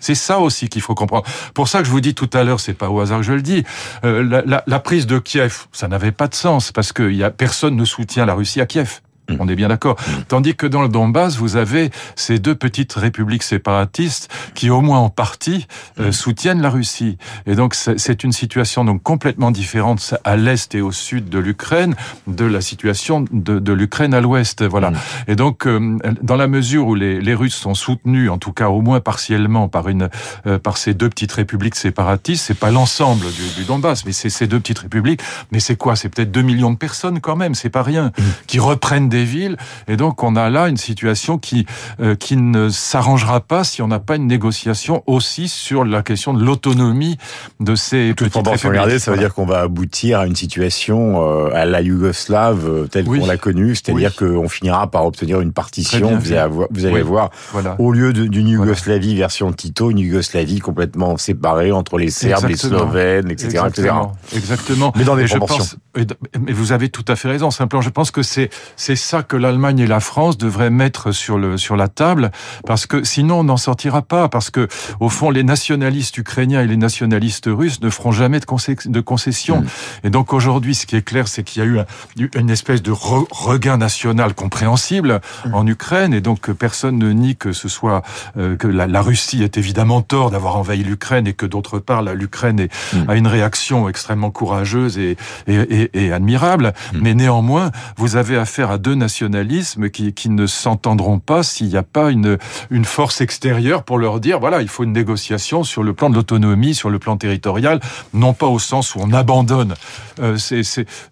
C'est 0.00 0.14
ça 0.14 0.38
aussi 0.38 0.68
qu'il 0.68 0.82
faut 0.82 0.94
comprendre. 0.94 1.24
Pour 1.54 1.68
ça 1.68 1.78
que 1.78 1.86
je 1.86 1.90
vous 1.90 2.00
dis 2.00 2.14
tout 2.14 2.28
à 2.34 2.44
l'heure, 2.44 2.60
c'est 2.60 2.74
pas 2.74 2.90
au 2.90 3.00
hasard 3.00 3.20
que 3.20 3.24
je 3.24 3.32
le 3.32 3.40
dis. 3.40 3.64
Euh, 4.04 4.42
la, 4.44 4.78
prise 4.80 5.06
de 5.06 5.18
Kiev, 5.18 5.66
ça 5.72 5.88
n'avait 5.88 6.12
pas 6.12 6.28
de 6.28 6.34
sens 6.34 6.72
parce 6.72 6.92
que 6.92 7.10
y 7.10 7.24
a 7.24 7.30
personne 7.30 7.74
ne 7.74 7.84
soutient 7.86 8.26
la 8.26 8.34
Russie 8.34 8.60
à 8.60 8.66
Kiev. 8.66 9.00
Mmh. 9.28 9.36
On 9.40 9.48
est 9.48 9.56
bien 9.56 9.68
d'accord. 9.68 9.96
Mmh. 9.96 10.12
Tandis 10.28 10.54
que 10.54 10.66
dans 10.66 10.82
le 10.82 10.88
Donbass, 10.88 11.36
vous 11.36 11.56
avez 11.56 11.90
ces 12.14 12.38
deux 12.38 12.54
petites 12.54 12.92
républiques 12.92 13.42
séparatistes 13.42 14.30
qui, 14.54 14.70
au 14.70 14.80
moins 14.80 14.98
en 14.98 15.10
partie, 15.10 15.66
euh, 15.98 16.08
mmh. 16.08 16.12
soutiennent 16.12 16.62
la 16.62 16.70
Russie. 16.70 17.16
Et 17.46 17.54
donc, 17.54 17.74
c'est 17.74 18.24
une 18.24 18.32
situation 18.32 18.84
donc 18.84 19.02
complètement 19.02 19.50
différente 19.50 20.14
à 20.24 20.36
l'est 20.36 20.74
et 20.74 20.80
au 20.80 20.92
sud 20.92 21.28
de 21.28 21.38
l'Ukraine 21.38 21.94
de 22.26 22.44
la 22.44 22.60
situation 22.60 23.24
de, 23.30 23.58
de 23.58 23.72
l'Ukraine 23.72 24.14
à 24.14 24.20
l'ouest. 24.20 24.62
Voilà. 24.62 24.92
Et 25.26 25.36
donc, 25.36 25.66
euh, 25.66 25.98
dans 26.22 26.36
la 26.36 26.46
mesure 26.46 26.86
où 26.86 26.94
les, 26.94 27.20
les, 27.20 27.34
Russes 27.34 27.54
sont 27.54 27.74
soutenus, 27.74 28.30
en 28.30 28.38
tout 28.38 28.52
cas 28.52 28.68
au 28.68 28.80
moins 28.80 29.00
partiellement, 29.00 29.68
par 29.68 29.88
une 29.88 30.08
euh, 30.46 30.58
par 30.58 30.76
ces 30.76 30.94
deux 30.94 31.08
petites 31.08 31.32
républiques 31.32 31.74
séparatistes, 31.74 32.44
c'est 32.46 32.58
pas 32.58 32.70
l'ensemble 32.70 33.26
du, 33.26 33.60
du, 33.60 33.64
Donbass, 33.64 34.04
mais 34.04 34.12
c'est 34.12 34.30
ces 34.30 34.46
deux 34.46 34.60
petites 34.60 34.78
républiques. 34.78 35.20
Mais 35.50 35.60
c'est 35.60 35.76
quoi? 35.76 35.96
C'est 35.96 36.08
peut-être 36.08 36.30
2 36.30 36.42
millions 36.42 36.70
de 36.70 36.76
personnes 36.76 37.20
quand 37.20 37.36
même. 37.36 37.54
C'est 37.54 37.70
pas 37.70 37.82
rien 37.82 38.12
qui 38.46 38.58
reprennent 38.58 39.08
des 39.14 39.24
villes. 39.24 39.56
Et 39.88 39.96
donc, 39.96 40.22
on 40.22 40.36
a 40.36 40.50
là 40.50 40.68
une 40.68 40.76
situation 40.76 41.38
qui, 41.38 41.66
euh, 42.00 42.14
qui 42.14 42.36
ne 42.36 42.68
s'arrangera 42.68 43.40
pas 43.40 43.64
si 43.64 43.80
on 43.80 43.88
n'a 43.88 44.00
pas 44.00 44.16
une 44.16 44.26
négociation 44.26 45.02
aussi 45.06 45.48
sur 45.48 45.84
la 45.84 46.02
question 46.02 46.34
de 46.34 46.44
l'autonomie 46.44 47.16
de 47.60 47.74
ces 47.76 48.12
Tout 48.16 48.24
petites 48.24 48.36
républiques. 48.36 48.64
Regarder, 48.64 48.98
ça 48.98 49.12
veut 49.12 49.18
dire 49.18 49.32
qu'on 49.32 49.46
va 49.46 49.60
aboutir 49.60 50.20
à 50.20 50.26
une 50.26 50.34
situation 50.34 51.22
euh, 51.22 51.54
à 51.54 51.64
la 51.64 51.80
Yougoslave 51.80 52.68
euh, 52.68 52.86
telle 52.86 53.04
qu'on 53.04 53.26
l'a 53.26 53.36
connue, 53.36 53.74
c'est-à-dire 53.76 54.12
oui. 54.20 54.34
qu'on 54.34 54.48
finira 54.48 54.90
par 54.90 55.06
obtenir 55.06 55.40
une 55.40 55.52
partition. 55.52 56.18
Vous, 56.18 56.32
allez 56.32 56.38
avoir, 56.38 56.68
vous 56.70 56.84
allez 56.84 56.96
oui. 56.96 57.02
voir, 57.02 57.30
voilà. 57.52 57.76
au 57.78 57.92
lieu 57.92 58.12
d'une 58.12 58.48
Yougoslavie 58.48 59.08
voilà. 59.08 59.20
version 59.20 59.52
Tito, 59.52 59.90
une 59.90 59.98
Yougoslavie 59.98 60.58
complètement 60.58 61.16
séparée 61.16 61.70
entre 61.70 61.98
les 61.98 62.10
Serbes, 62.10 62.50
Exactement. 62.50 62.78
les 62.78 62.84
Slovènes, 62.84 63.30
etc. 63.30 63.46
Exactement. 63.46 64.12
etc. 64.26 64.36
Exactement. 64.36 64.92
Mais 64.96 65.04
dans 65.04 65.16
des 65.16 65.24
et 65.24 65.36
proportions. 65.36 65.78
Pense, 65.94 66.04
mais 66.40 66.52
vous 66.52 66.72
avez 66.72 66.88
tout 66.88 67.04
à 67.08 67.16
fait 67.16 67.28
raison. 67.28 67.50
Simplement, 67.50 67.82
je 67.82 67.90
pense 67.90 68.10
que 68.10 68.22
c'est 68.22 68.50
c'est 68.76 68.96
ça 69.04 69.22
que 69.22 69.36
l'Allemagne 69.36 69.78
et 69.78 69.86
la 69.86 70.00
France 70.00 70.38
devraient 70.38 70.70
mettre 70.70 71.12
sur 71.12 71.38
le 71.38 71.56
sur 71.56 71.76
la 71.76 71.88
table, 71.88 72.30
parce 72.66 72.86
que 72.86 73.04
sinon 73.04 73.40
on 73.40 73.44
n'en 73.44 73.56
sortira 73.56 74.02
pas. 74.02 74.28
Parce 74.28 74.50
que 74.50 74.68
au 75.00 75.08
fond, 75.08 75.30
les 75.30 75.44
nationalistes 75.44 76.16
ukrainiens 76.18 76.62
et 76.62 76.66
les 76.66 76.76
nationalistes 76.76 77.48
russes 77.48 77.80
ne 77.80 77.90
feront 77.90 78.12
jamais 78.12 78.40
de, 78.40 78.44
concé 78.44 78.76
de 78.84 79.00
concessions. 79.00 79.60
Mmh. 79.60 79.66
Et 80.04 80.10
donc 80.10 80.32
aujourd'hui, 80.32 80.74
ce 80.74 80.86
qui 80.86 80.96
est 80.96 81.02
clair, 81.02 81.28
c'est 81.28 81.42
qu'il 81.42 81.62
y 81.62 81.66
a 81.66 81.68
eu 81.68 81.78
un, 81.78 81.86
une 82.34 82.50
espèce 82.50 82.82
de 82.82 82.90
re 82.90 83.26
regain 83.30 83.76
national 83.76 84.34
compréhensible 84.34 85.20
mmh. 85.44 85.54
en 85.54 85.66
Ukraine, 85.66 86.14
et 86.14 86.20
donc 86.20 86.50
personne 86.52 86.98
ne 86.98 87.12
nie 87.12 87.36
que 87.36 87.52
ce 87.52 87.68
soit 87.68 88.02
euh, 88.36 88.56
que 88.56 88.66
la, 88.66 88.86
la, 88.86 89.02
Russie 89.02 89.42
est 89.42 89.58
évidemment 89.58 90.00
tort 90.00 90.30
d'avoir 90.30 90.56
envahi 90.56 90.82
l'Ukraine 90.82 91.26
et 91.26 91.34
que 91.34 91.46
d'autre 91.46 91.78
part, 91.78 92.02
l'Ukraine 92.02 92.68
mmh. 92.92 92.98
a 93.08 93.14
une 93.16 93.26
réaction 93.26 93.88
extrêmement 93.88 94.30
courageuse 94.30 94.98
et, 94.98 95.16
et, 95.46 95.54
et, 95.54 96.04
et 96.06 96.12
admirable. 96.12 96.72
Mais 96.94 97.14
néanmoins, 97.14 97.70
vous 97.96 98.16
avez 98.16 98.36
affaire 98.36 98.70
à 98.70 98.78
deux 98.78 98.93
nationalismes 98.94 99.90
qui, 99.90 100.12
qui 100.12 100.28
ne 100.28 100.46
s'entendront 100.46 101.18
pas 101.18 101.42
s'il 101.42 101.68
n'y 101.68 101.76
a 101.76 101.82
pas 101.82 102.10
une, 102.10 102.38
une 102.70 102.84
force 102.84 103.20
extérieure 103.20 103.84
pour 103.84 103.98
leur 103.98 104.20
dire 104.20 104.40
voilà, 104.40 104.62
il 104.62 104.68
faut 104.68 104.84
une 104.84 104.92
négociation 104.92 105.64
sur 105.64 105.82
le 105.82 105.92
plan 105.92 106.10
de 106.10 106.14
l'autonomie, 106.14 106.74
sur 106.74 106.90
le 106.90 106.98
plan 106.98 107.16
territorial, 107.16 107.80
non 108.12 108.32
pas 108.32 108.46
au 108.46 108.58
sens 108.58 108.94
où 108.94 109.00
on 109.00 109.12
abandonne. 109.12 109.74
Euh, 110.20 110.36
c'est, 110.36 110.62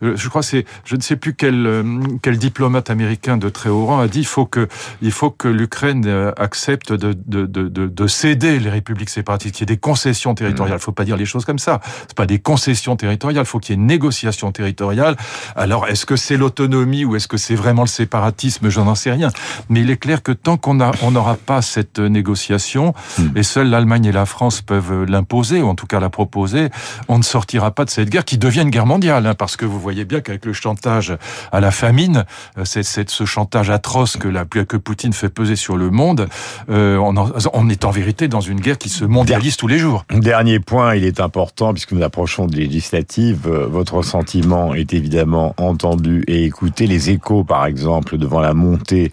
je 0.01 0.29
crois 0.29 0.43
c'est, 0.43 0.65
je 0.85 0.97
ne 0.97 1.01
sais 1.01 1.17
plus 1.17 1.35
quel, 1.35 1.67
euh, 1.67 1.83
quel 2.23 2.39
diplomate 2.39 2.91
américain 2.91 3.37
de 3.37 3.49
très 3.49 3.69
haut 3.69 3.87
rang 3.87 4.01
a 4.01 4.09
dit 4.09 4.21
il 4.21 4.27
faut 4.27 4.47
que, 4.47 4.69
il 5.01 5.13
faut 5.13 5.31
que 5.31 5.49
l'Ukraine 5.49 6.05
euh, 6.07 6.33
accepte 6.37 6.93
de, 6.93 7.13
de, 7.27 7.47
de, 7.47 7.69
de, 7.69 8.07
céder 8.07 8.59
les 8.59 8.71
républiques 8.71 9.11
séparatistes, 9.11 9.57
qu'il 9.57 9.69
y 9.69 9.73
ait 9.73 9.75
des 9.75 9.81
concessions 9.81 10.35
territoriales. 10.35 10.77
Il 10.77 10.77
mmh. 10.77 10.81
faut 10.81 10.93
pas 10.93 11.05
dire 11.05 11.17
les 11.17 11.25
choses 11.25 11.45
comme 11.45 11.59
ça. 11.59 11.81
C'est 12.07 12.17
pas 12.17 12.27
des 12.27 12.39
concessions 12.39 12.97
territoriales. 12.97 13.45
Il 13.45 13.49
faut 13.49 13.59
qu'il 13.59 13.75
y 13.75 13.79
ait 13.79 13.81
une 13.81 13.87
négociation 13.87 14.53
territoriale. 14.53 15.17
Alors, 15.57 15.89
est-ce 15.89 16.07
que 16.07 16.17
c'est 16.17 16.37
l'autonomie 16.37 17.05
ou 17.05 17.17
est-ce 17.17 17.29
que 17.29 17.37
c'est 17.37 17.55
vraiment 17.55 17.72
le 17.81 17.89
séparatisme 17.89 18.69
Je 18.69 18.81
n'en 18.81 18.95
sais 18.95 19.11
rien. 19.11 19.31
Mais 19.71 19.81
il 19.81 19.91
est 19.91 19.97
clair 19.97 20.23
que 20.23 20.33
tant 20.33 20.59
qu'on 20.59 20.75
n'aura 20.75 21.37
pas 21.37 21.63
cette 21.63 21.99
négociation, 21.99 22.93
mmh. 23.19 23.23
et 23.37 23.43
seuls 23.43 23.71
l'Allemagne 23.71 24.05
et 24.05 24.13
la 24.13 24.27
France 24.27 24.61
peuvent 24.61 25.05
l'imposer, 25.05 25.63
ou 25.63 25.69
en 25.69 25.75
tout 25.75 25.87
cas 25.87 25.99
la 25.99 26.11
proposer, 26.11 26.69
on 27.09 27.19
ne 27.19 27.23
sortira 27.23 27.71
pas 27.71 27.85
de 27.85 27.91
cette 27.91 28.11
guerre 28.11 28.25
qui 28.25 28.39
devient 28.39 28.63
une 28.63 28.71
guerre 28.71 28.87
mondiale. 28.87 29.27
Hein, 29.27 29.35
parce 29.35 29.57
que 29.57 29.65
vous 29.65 29.81
voyez 29.81 30.05
bien 30.05 30.21
qu'avec 30.21 30.45
le 30.45 30.53
chantage 30.53 31.17
à 31.51 31.61
la 31.61 31.71
famine, 31.71 32.25
c'est 32.65 32.83
ce 32.83 33.25
chantage 33.25 33.71
atroce 33.71 34.17
que, 34.17 34.29
la, 34.29 34.45
que 34.45 34.77
Poutine 34.77 35.13
fait 35.13 35.29
peser 35.29 35.57
sur 35.57 35.77
le 35.77 35.91
monde, 35.91 36.29
euh, 36.69 36.97
on, 36.97 37.17
en, 37.17 37.31
on, 37.53 37.69
est 37.69 37.85
en 37.85 37.91
vérité 37.91 38.29
dans 38.29 38.41
une 38.41 38.61
guerre 38.61 38.79
qui 38.79 38.89
se 38.89 39.05
mondialise 39.05 39.57
tous 39.57 39.69
les 39.69 39.79
jours. 39.79 40.05
Dernier 40.11 40.61
point, 40.61 40.95
il 40.95 41.05
est 41.05 41.21
important, 41.21 41.73
puisque 41.73 41.93
nous 41.93 42.03
approchons 42.03 42.47
de 42.47 42.57
législatives, 42.57 43.49
votre 43.49 44.03
sentiment 44.03 44.75
est 44.75 44.93
évidemment 44.93 45.55
entendu 45.59 46.25
et 46.27 46.45
écouté. 46.45 46.87
Les 46.87 47.11
échos, 47.11 47.45
par 47.45 47.62
exemple, 47.67 48.19
devant 48.19 48.41
la 48.41 48.55
montée 48.55 49.11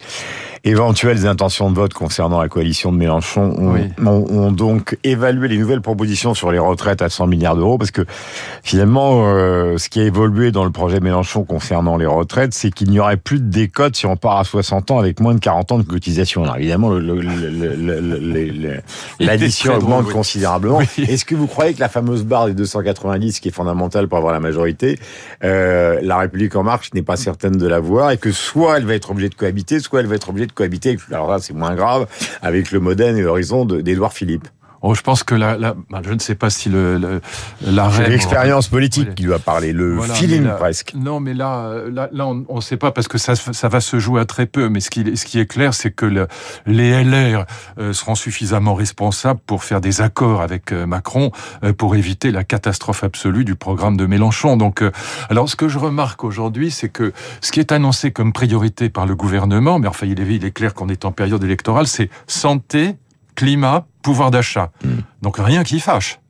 éventuelles 0.64 1.26
intentions 1.26 1.70
de 1.70 1.76
vote 1.76 1.94
concernant 1.94 2.40
la 2.40 2.48
coalition 2.48 2.92
de 2.92 2.98
Mélenchon 2.98 3.54
ont, 3.56 3.72
oui. 3.72 3.80
ont, 4.04 4.26
ont, 4.28 4.52
donc 4.52 4.98
évalué 5.04 5.48
les 5.48 5.56
nouvelles 5.56 5.80
propositions 5.80 6.34
sur 6.34 6.52
les 6.52 6.58
retraites 6.58 7.00
à 7.02 7.08
100 7.08 7.26
milliards 7.28 7.56
d'euros 7.56 7.78
parce 7.78 7.90
que 7.90 8.04
finalement, 8.62 9.24
euh, 9.26 9.78
ce 9.78 9.88
qui 9.88 10.00
a 10.00 10.04
évolué 10.04 10.52
dans 10.52 10.64
le 10.64 10.70
projet 10.70 11.00
Mélenchon 11.00 11.44
concernant 11.44 11.96
les 11.96 12.06
retraites, 12.06 12.52
c'est 12.52 12.70
qu'il 12.70 12.90
n'y 12.90 13.00
aurait 13.00 13.16
plus 13.16 13.40
de 13.40 13.50
décote 13.50 13.96
si 13.96 14.06
on 14.06 14.16
part 14.16 14.38
à 14.38 14.44
60 14.44 14.90
ans 14.90 14.98
avec 14.98 15.20
moins 15.20 15.34
de 15.34 15.40
40 15.40 15.72
ans 15.72 15.78
de 15.78 15.82
cotisation. 15.82 16.44
Alors 16.44 16.56
évidemment, 16.56 16.90
l'addition 19.18 19.74
augmente 19.76 20.06
oui. 20.08 20.12
considérablement. 20.12 20.78
Oui. 20.78 21.04
Est-ce 21.08 21.24
que 21.24 21.34
vous 21.34 21.46
croyez 21.46 21.74
que 21.74 21.80
la 21.80 21.88
fameuse 21.88 22.24
barre 22.24 22.46
des 22.46 22.54
290, 22.54 23.40
qui 23.40 23.48
est 23.48 23.52
fondamentale 23.52 24.08
pour 24.08 24.18
avoir 24.18 24.32
la 24.32 24.40
majorité, 24.40 24.98
euh, 25.42 25.98
la 26.02 26.18
République 26.18 26.54
en 26.56 26.62
marche 26.62 26.92
n'est 26.94 27.02
pas 27.02 27.16
certaine 27.16 27.56
de 27.56 27.66
l'avoir 27.66 28.10
et 28.10 28.18
que 28.18 28.32
soit 28.32 28.78
elle 28.78 28.84
va 28.84 28.94
être 28.94 29.10
obligée 29.10 29.28
de 29.28 29.34
cohabiter, 29.34 29.80
soit 29.80 30.00
elle 30.00 30.06
va 30.06 30.16
être 30.16 30.28
obligée 30.28 30.46
de 30.46 30.49
cohabiter, 30.54 30.98
alors 31.10 31.30
là 31.30 31.38
c'est 31.38 31.54
moins 31.54 31.74
grave, 31.74 32.06
avec 32.42 32.70
le 32.70 32.80
Modène 32.80 33.16
et 33.16 33.22
l'Horizon 33.22 33.64
d'Édouard 33.64 34.12
Philippe 34.12 34.48
Oh, 34.82 34.94
je 34.94 35.02
pense 35.02 35.22
que 35.24 35.34
la, 35.34 35.58
la 35.58 35.74
bah, 35.90 36.00
je 36.02 36.12
ne 36.12 36.18
sais 36.18 36.34
pas 36.34 36.48
si 36.48 36.70
le, 36.70 36.96
le 36.96 37.20
la 37.66 37.90
C'est 37.92 38.08
l'expérience 38.08 38.68
politique 38.68 39.08
oui. 39.10 39.14
qui 39.14 39.24
doit 39.24 39.38
parler, 39.38 39.72
le 39.72 39.96
voilà, 39.96 40.14
feeling 40.14 40.44
là, 40.44 40.54
presque. 40.54 40.94
Non, 40.94 41.20
mais 41.20 41.34
là, 41.34 41.74
là, 41.90 42.08
là 42.12 42.26
on 42.26 42.56
ne 42.56 42.60
sait 42.60 42.78
pas 42.78 42.90
parce 42.90 43.06
que 43.06 43.18
ça, 43.18 43.34
ça 43.36 43.68
va 43.68 43.80
se 43.80 43.98
jouer 43.98 44.20
à 44.20 44.24
très 44.24 44.46
peu. 44.46 44.68
Mais 44.68 44.80
ce 44.80 44.88
qui, 44.88 45.16
ce 45.16 45.26
qui 45.26 45.38
est 45.38 45.46
clair, 45.46 45.74
c'est 45.74 45.90
que 45.90 46.06
le, 46.06 46.28
les 46.66 47.04
LR 47.04 47.44
euh, 47.78 47.92
seront 47.92 48.14
suffisamment 48.14 48.74
responsables 48.74 49.40
pour 49.46 49.64
faire 49.64 49.80
des 49.80 50.00
accords 50.00 50.40
avec 50.40 50.72
euh, 50.72 50.86
Macron 50.86 51.30
euh, 51.62 51.72
pour 51.72 51.94
éviter 51.94 52.30
la 52.30 52.44
catastrophe 52.44 53.04
absolue 53.04 53.44
du 53.44 53.56
programme 53.56 53.96
de 53.96 54.06
Mélenchon. 54.06 54.56
Donc, 54.56 54.82
alors, 55.28 55.48
ce 55.48 55.56
que 55.56 55.68
je 55.68 55.78
remarque 55.78 56.24
aujourd'hui, 56.24 56.70
c'est 56.70 56.88
que 56.88 57.12
ce 57.40 57.52
qui 57.52 57.60
est 57.60 57.72
annoncé 57.72 58.12
comme 58.12 58.32
priorité 58.32 58.88
par 58.88 59.06
le 59.06 59.14
gouvernement, 59.14 59.78
mais 59.78 59.88
enfin, 59.88 60.06
il 60.06 60.20
est, 60.20 60.34
il 60.34 60.44
est 60.44 60.50
clair 60.50 60.72
qu'on 60.72 60.88
est 60.88 61.04
en 61.04 61.12
période 61.12 61.42
électorale, 61.44 61.86
c'est 61.86 62.08
santé, 62.26 62.96
climat, 63.34 63.86
pouvoir 64.02 64.30
d'achat. 64.30 64.70
Mmh. 64.84 64.88
Donc 65.22 65.36
rien 65.38 65.64
qui 65.64 65.80
fâche. 65.80 66.20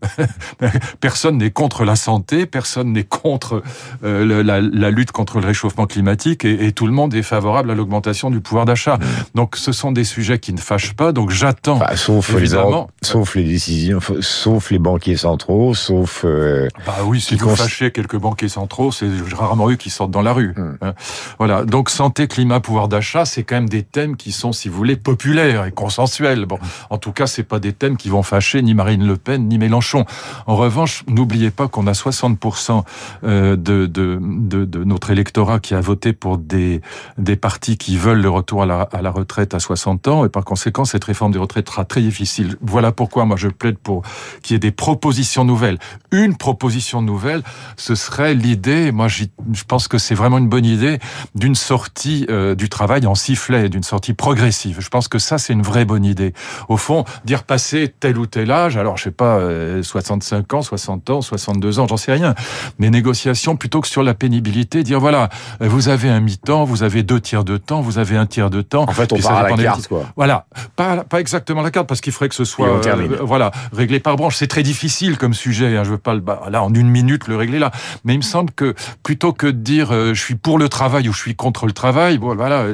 personne 1.01 1.39
n'est 1.39 1.51
contre 1.51 1.85
la 1.85 1.95
santé, 1.95 2.47
personne 2.47 2.93
n'est 2.93 3.05
contre 3.05 3.63
euh, 4.03 4.43
la, 4.43 4.61
la, 4.61 4.91
lutte 4.91 5.13
contre 5.13 5.41
le 5.41 5.47
réchauffement 5.47 5.87
climatique 5.87 6.45
et, 6.45 6.67
et 6.67 6.73
tout 6.73 6.87
le 6.87 6.93
monde 6.93 7.15
est 7.15 7.23
favorable 7.23 7.71
à 7.71 7.75
l'augmentation 7.75 8.31
du 8.31 8.41
pouvoir 8.41 8.65
d'achat. 8.65 8.97
Mmh. 8.97 9.05
Donc 9.35 9.57
ce 9.57 9.73
sont 9.73 9.93
des 9.93 10.05
sujets 10.05 10.39
qui 10.39 10.53
ne 10.53 10.59
fâchent 10.59 10.95
pas. 10.95 11.13
Donc 11.13 11.31
j'attends. 11.31 11.79
Bah, 11.79 11.97
sauf 11.97 12.35
évidemment, 12.35 12.89
les, 13.03 13.09
sauf 13.09 13.37
les 13.37 13.45
décisions, 13.45 14.01
sauf 14.21 14.71
les 14.71 14.79
banquiers 14.79 15.17
centraux, 15.17 15.75
sauf. 15.75 16.23
Euh, 16.25 16.69
bah 16.87 16.99
oui, 17.05 17.21
si 17.21 17.37
vous 17.37 17.55
fâchez 17.55 17.93
quelques 17.93 18.17
banquiers 18.17 18.49
centraux, 18.49 18.91
c'est 18.91 19.09
rarement 19.33 19.71
eux 19.71 19.77
qui 19.77 19.91
sortent 19.91 20.11
dans 20.11 20.23
la 20.23 20.33
rue. 20.33 20.55
Mmh. 20.57 20.79
Hein. 20.83 20.95
Voilà. 21.39 21.65
Donc 21.65 21.91
santé, 21.91 22.27
climat, 22.27 22.61
pouvoir 22.61 22.89
d'achat, 22.89 23.25
c'est 23.25 23.45
quand 23.45 23.57
même 23.57 23.69
des 23.69 23.83
thèmes 23.83 24.17
qui 24.17 24.33
sont, 24.33 24.53
si 24.53 24.69
vous 24.69 24.77
voulez, 24.77 24.97
populaires 24.97 25.67
et 25.67 25.73
consensuels. 25.73 26.47
Bon, 26.47 26.59
en 26.89 26.99
tout 26.99 27.13
cas, 27.13 27.27
c'est 27.27 27.45
pas 27.45 27.60
des 27.61 27.73
thèmes 27.73 27.97
qui 27.97 28.09
vont 28.09 28.23
fâcher 28.23 28.63
ni 28.63 28.75
Marine 28.75 29.07
Le 29.07 29.17
Pen 29.17 29.49
ni 29.49 29.59
Mélenchon. 29.59 30.05
En 30.47 30.57
revanche, 30.57 31.05
n'oubliez 31.07 31.51
pas 31.51 31.69
qu'on 31.69 31.87
a 31.87 31.93
60% 31.93 32.83
de, 33.23 33.57
de, 33.57 33.87
de, 33.87 34.65
de, 34.65 34.85
notre 34.85 35.11
électorat 35.11 35.61
qui 35.61 35.75
a 35.75 35.81
voté 35.81 36.13
pour 36.13 36.39
des, 36.39 36.81
des 37.19 37.37
partis 37.37 37.77
qui 37.77 37.97
veulent 37.97 38.21
le 38.21 38.31
retour 38.31 38.63
à 38.63 38.67
la, 38.67 38.83
à 38.93 39.03
la 39.03 39.11
retraite 39.11 39.55
à 39.55 39.61
60 39.61 40.09
ans, 40.09 40.25
et 40.25 40.29
par 40.29 40.45
conséquent, 40.45 40.85
cette 40.85 41.05
réforme 41.05 41.33
des 41.33 41.39
retraites 41.39 41.69
sera 41.69 41.85
très 41.85 42.01
difficile. 42.01 42.57
Voilà 42.61 42.93
pourquoi 42.93 43.25
moi 43.25 43.37
je 43.37 43.49
plaide 43.49 43.79
pour 43.79 44.03
qu'il 44.43 44.55
y 44.55 44.57
ait 44.57 44.61
des 44.61 44.71
propositions 44.71 45.45
nouvelles. 45.45 45.79
Une 46.11 46.37
proposition 46.37 47.03
nouvelle, 47.03 47.43
ce 47.77 47.95
serait 47.95 48.35
l'idée, 48.35 48.93
moi 48.93 49.09
je 49.09 49.25
pense 49.67 49.89
que 49.89 49.99
c'est 49.99 50.15
vraiment 50.15 50.39
une 50.39 50.49
bonne 50.49 50.65
idée, 50.65 50.99
d'une 51.35 51.55
sortie 51.55 52.27
euh, 52.29 52.55
du 52.55 52.69
travail 52.69 53.07
en 53.07 53.15
sifflet, 53.15 53.69
d'une 53.69 53.83
sortie 53.83 54.15
progressive. 54.15 54.79
Je 54.81 54.89
pense 54.89 55.09
que 55.09 55.19
ça, 55.19 55.39
c'est 55.39 55.53
une 55.53 55.63
vraie 55.63 55.85
bonne 55.85 56.05
idée. 56.05 56.33
Au 56.69 56.77
fond, 56.77 57.05
dire 57.25 57.45
passer 57.51 57.93
tel 57.99 58.17
ou 58.17 58.27
tel 58.27 58.53
âge, 58.53 58.77
alors 58.77 58.97
je 58.97 59.03
sais 59.03 59.11
pas, 59.11 59.41
65 59.83 60.55
ans, 60.55 60.63
60 60.63 61.11
ans, 61.11 61.21
62 61.21 61.81
ans, 61.81 61.89
j'en 61.89 61.97
sais 61.97 62.13
rien, 62.13 62.37
mais 62.79 62.91
négociation 62.91 63.57
plutôt 63.57 63.81
que 63.81 63.89
sur 63.89 64.05
la 64.05 64.15
pénibilité, 64.15 64.85
dire 64.85 65.01
voilà, 65.01 65.31
vous 65.59 65.89
avez 65.89 66.09
un 66.11 66.21
mi-temps, 66.21 66.63
vous 66.63 66.85
avez 66.85 67.03
deux 67.03 67.21
tiers 67.21 67.43
de 67.43 67.57
temps, 67.57 67.81
vous 67.81 67.99
avez 67.99 68.17
un 68.17 68.27
tiers 68.27 68.51
de 68.51 68.63
temps. 68.63 68.85
En 68.85 68.93
fait, 68.93 69.13
on 69.13 69.19
part 69.19 69.39
à 69.39 69.51
la 69.51 69.57
carte, 69.57 69.89
quoi. 69.89 70.05
Voilà, 70.15 70.47
pas, 70.77 71.03
pas 71.03 71.19
exactement 71.19 71.61
la 71.63 71.73
carte, 71.73 71.89
parce 71.89 72.01
qu'il 72.01 72.13
faudrait 72.13 72.29
que 72.29 72.37
ce 72.37 72.45
soit 72.45 72.87
euh, 72.87 73.19
voilà 73.23 73.51
réglé 73.73 73.99
par 73.99 74.15
branche. 74.15 74.37
C'est 74.37 74.47
très 74.47 74.63
difficile 74.63 75.19
comme 75.19 75.35
sujet. 75.35 75.77
Hein, 75.77 75.83
je 75.83 75.91
veux 75.91 75.99
pas 75.99 76.15
le 76.15 76.21
bah, 76.21 76.43
là 76.51 76.63
en 76.63 76.73
une 76.73 76.89
minute 76.89 77.27
le 77.27 77.35
régler 77.35 77.59
là, 77.59 77.73
mais 78.05 78.15
il 78.15 78.19
me 78.19 78.23
semble 78.23 78.53
que 78.53 78.77
plutôt 79.03 79.33
que 79.33 79.49
de 79.49 79.53
dire 79.53 79.89
euh, 79.91 80.15
je 80.15 80.23
suis 80.23 80.37
pour 80.37 80.57
le 80.57 80.69
travail 80.69 81.09
ou 81.09 81.13
je 81.13 81.19
suis 81.19 81.35
contre 81.35 81.67
le 81.67 81.73
travail, 81.73 82.19
bon 82.19 82.37
voilà, 82.37 82.67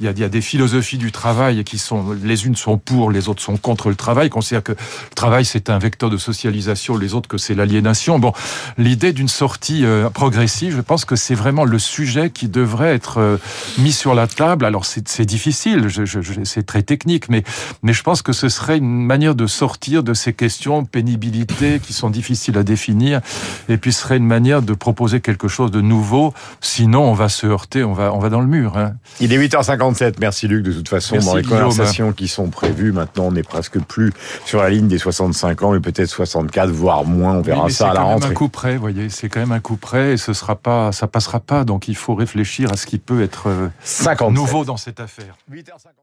il 0.00 0.06
y 0.06 0.08
a, 0.08 0.12
y 0.12 0.24
a, 0.24 0.28
des 0.28 0.40
philosophies 0.40 0.98
du 0.98 1.12
travail 1.12 1.62
qui 1.62 1.78
sont 1.78 2.16
les 2.20 2.46
unes 2.46 2.56
sont 2.56 2.78
pour, 2.78 3.12
les 3.12 3.28
autres 3.28 3.42
sont 3.42 3.56
contre 3.56 3.90
le 3.90 3.94
travail. 3.94 4.23
Considère 4.30 4.62
que 4.62 4.72
le 4.72 5.14
travail 5.14 5.44
c'est 5.44 5.70
un 5.70 5.78
vecteur 5.78 6.10
de 6.10 6.16
socialisation, 6.16 6.96
les 6.96 7.14
autres 7.14 7.28
que 7.28 7.38
c'est 7.38 7.54
l'aliénation. 7.54 8.18
Bon, 8.18 8.32
l'idée 8.78 9.12
d'une 9.12 9.28
sortie 9.28 9.84
euh, 9.84 10.10
progressive, 10.10 10.76
je 10.76 10.80
pense 10.80 11.04
que 11.04 11.16
c'est 11.16 11.34
vraiment 11.34 11.64
le 11.64 11.78
sujet 11.78 12.30
qui 12.30 12.48
devrait 12.48 12.94
être 12.94 13.38
mis 13.78 13.92
sur 13.92 14.14
la 14.14 14.26
table. 14.26 14.64
Alors 14.64 14.84
c'est 14.86 15.24
difficile, 15.24 15.88
je, 15.88 16.04
je, 16.04 16.20
c'est 16.44 16.66
très 16.66 16.82
technique, 16.82 17.28
mais 17.28 17.44
mais 17.82 17.92
je 17.92 18.02
pense 18.02 18.22
que 18.22 18.32
ce 18.32 18.48
serait 18.48 18.78
une 18.78 19.04
manière 19.04 19.34
de 19.34 19.46
sortir 19.46 20.02
de 20.02 20.14
ces 20.14 20.32
questions 20.32 20.84
pénibilité 20.84 21.80
qui 21.80 21.92
sont 21.92 22.10
difficiles 22.10 22.56
à 22.56 22.62
définir, 22.62 23.20
et 23.68 23.76
puis 23.76 23.92
ce 23.92 24.02
serait 24.02 24.16
une 24.16 24.26
manière 24.26 24.62
de 24.62 24.72
proposer 24.72 25.20
quelque 25.20 25.48
chose 25.48 25.70
de 25.70 25.80
nouveau. 25.80 26.32
Sinon, 26.60 27.02
on 27.02 27.14
va 27.14 27.28
se 27.28 27.46
heurter, 27.46 27.84
on 27.84 27.92
va, 27.92 28.12
on 28.12 28.18
va 28.18 28.30
dans 28.30 28.40
le 28.40 28.46
mur. 28.46 28.76
Hein. 28.78 28.94
Il 29.20 29.32
est 29.32 29.38
8h57. 29.38 30.14
Merci 30.20 30.48
Luc. 30.48 30.64
De 30.64 30.72
toute 30.72 30.88
façon, 30.88 31.18
dans 31.18 31.34
les 31.34 31.42
conversations 31.42 32.12
qui 32.12 32.28
sont 32.28 32.48
prévues, 32.48 32.92
maintenant, 32.92 33.26
on 33.26 33.32
n'est 33.32 33.42
presque 33.42 33.78
plus 33.80 34.12
sur 34.44 34.62
la 34.62 34.70
ligne 34.70 34.88
des 34.88 34.98
65 34.98 35.62
ans, 35.62 35.72
mais 35.72 35.80
peut-être 35.80 36.08
64, 36.08 36.70
voire 36.70 37.04
moins. 37.04 37.36
On 37.36 37.40
verra 37.42 37.70
ça 37.70 37.90
à 37.90 37.94
la 37.94 38.02
rentrée. 38.02 38.28
C'est 38.28 38.32
un 38.32 38.34
coup 38.34 38.48
près, 38.48 38.76
voyez. 38.76 39.08
C'est 39.08 39.28
quand 39.28 39.40
même 39.40 39.52
un 39.52 39.60
coup 39.60 39.76
près, 39.76 40.12
et 40.12 40.16
ce 40.16 40.32
sera 40.32 40.56
pas, 40.56 40.92
ça 40.92 41.06
passera 41.06 41.40
pas. 41.40 41.64
Donc, 41.64 41.88
il 41.88 41.96
faut 41.96 42.14
réfléchir 42.14 42.72
à 42.72 42.76
ce 42.76 42.86
qui 42.86 42.98
peut 42.98 43.22
être 43.22 43.48
euh, 43.48 44.30
nouveau 44.30 44.64
dans 44.64 44.76
cette 44.76 45.00
affaire. 45.00 45.36
8h50. 45.50 45.94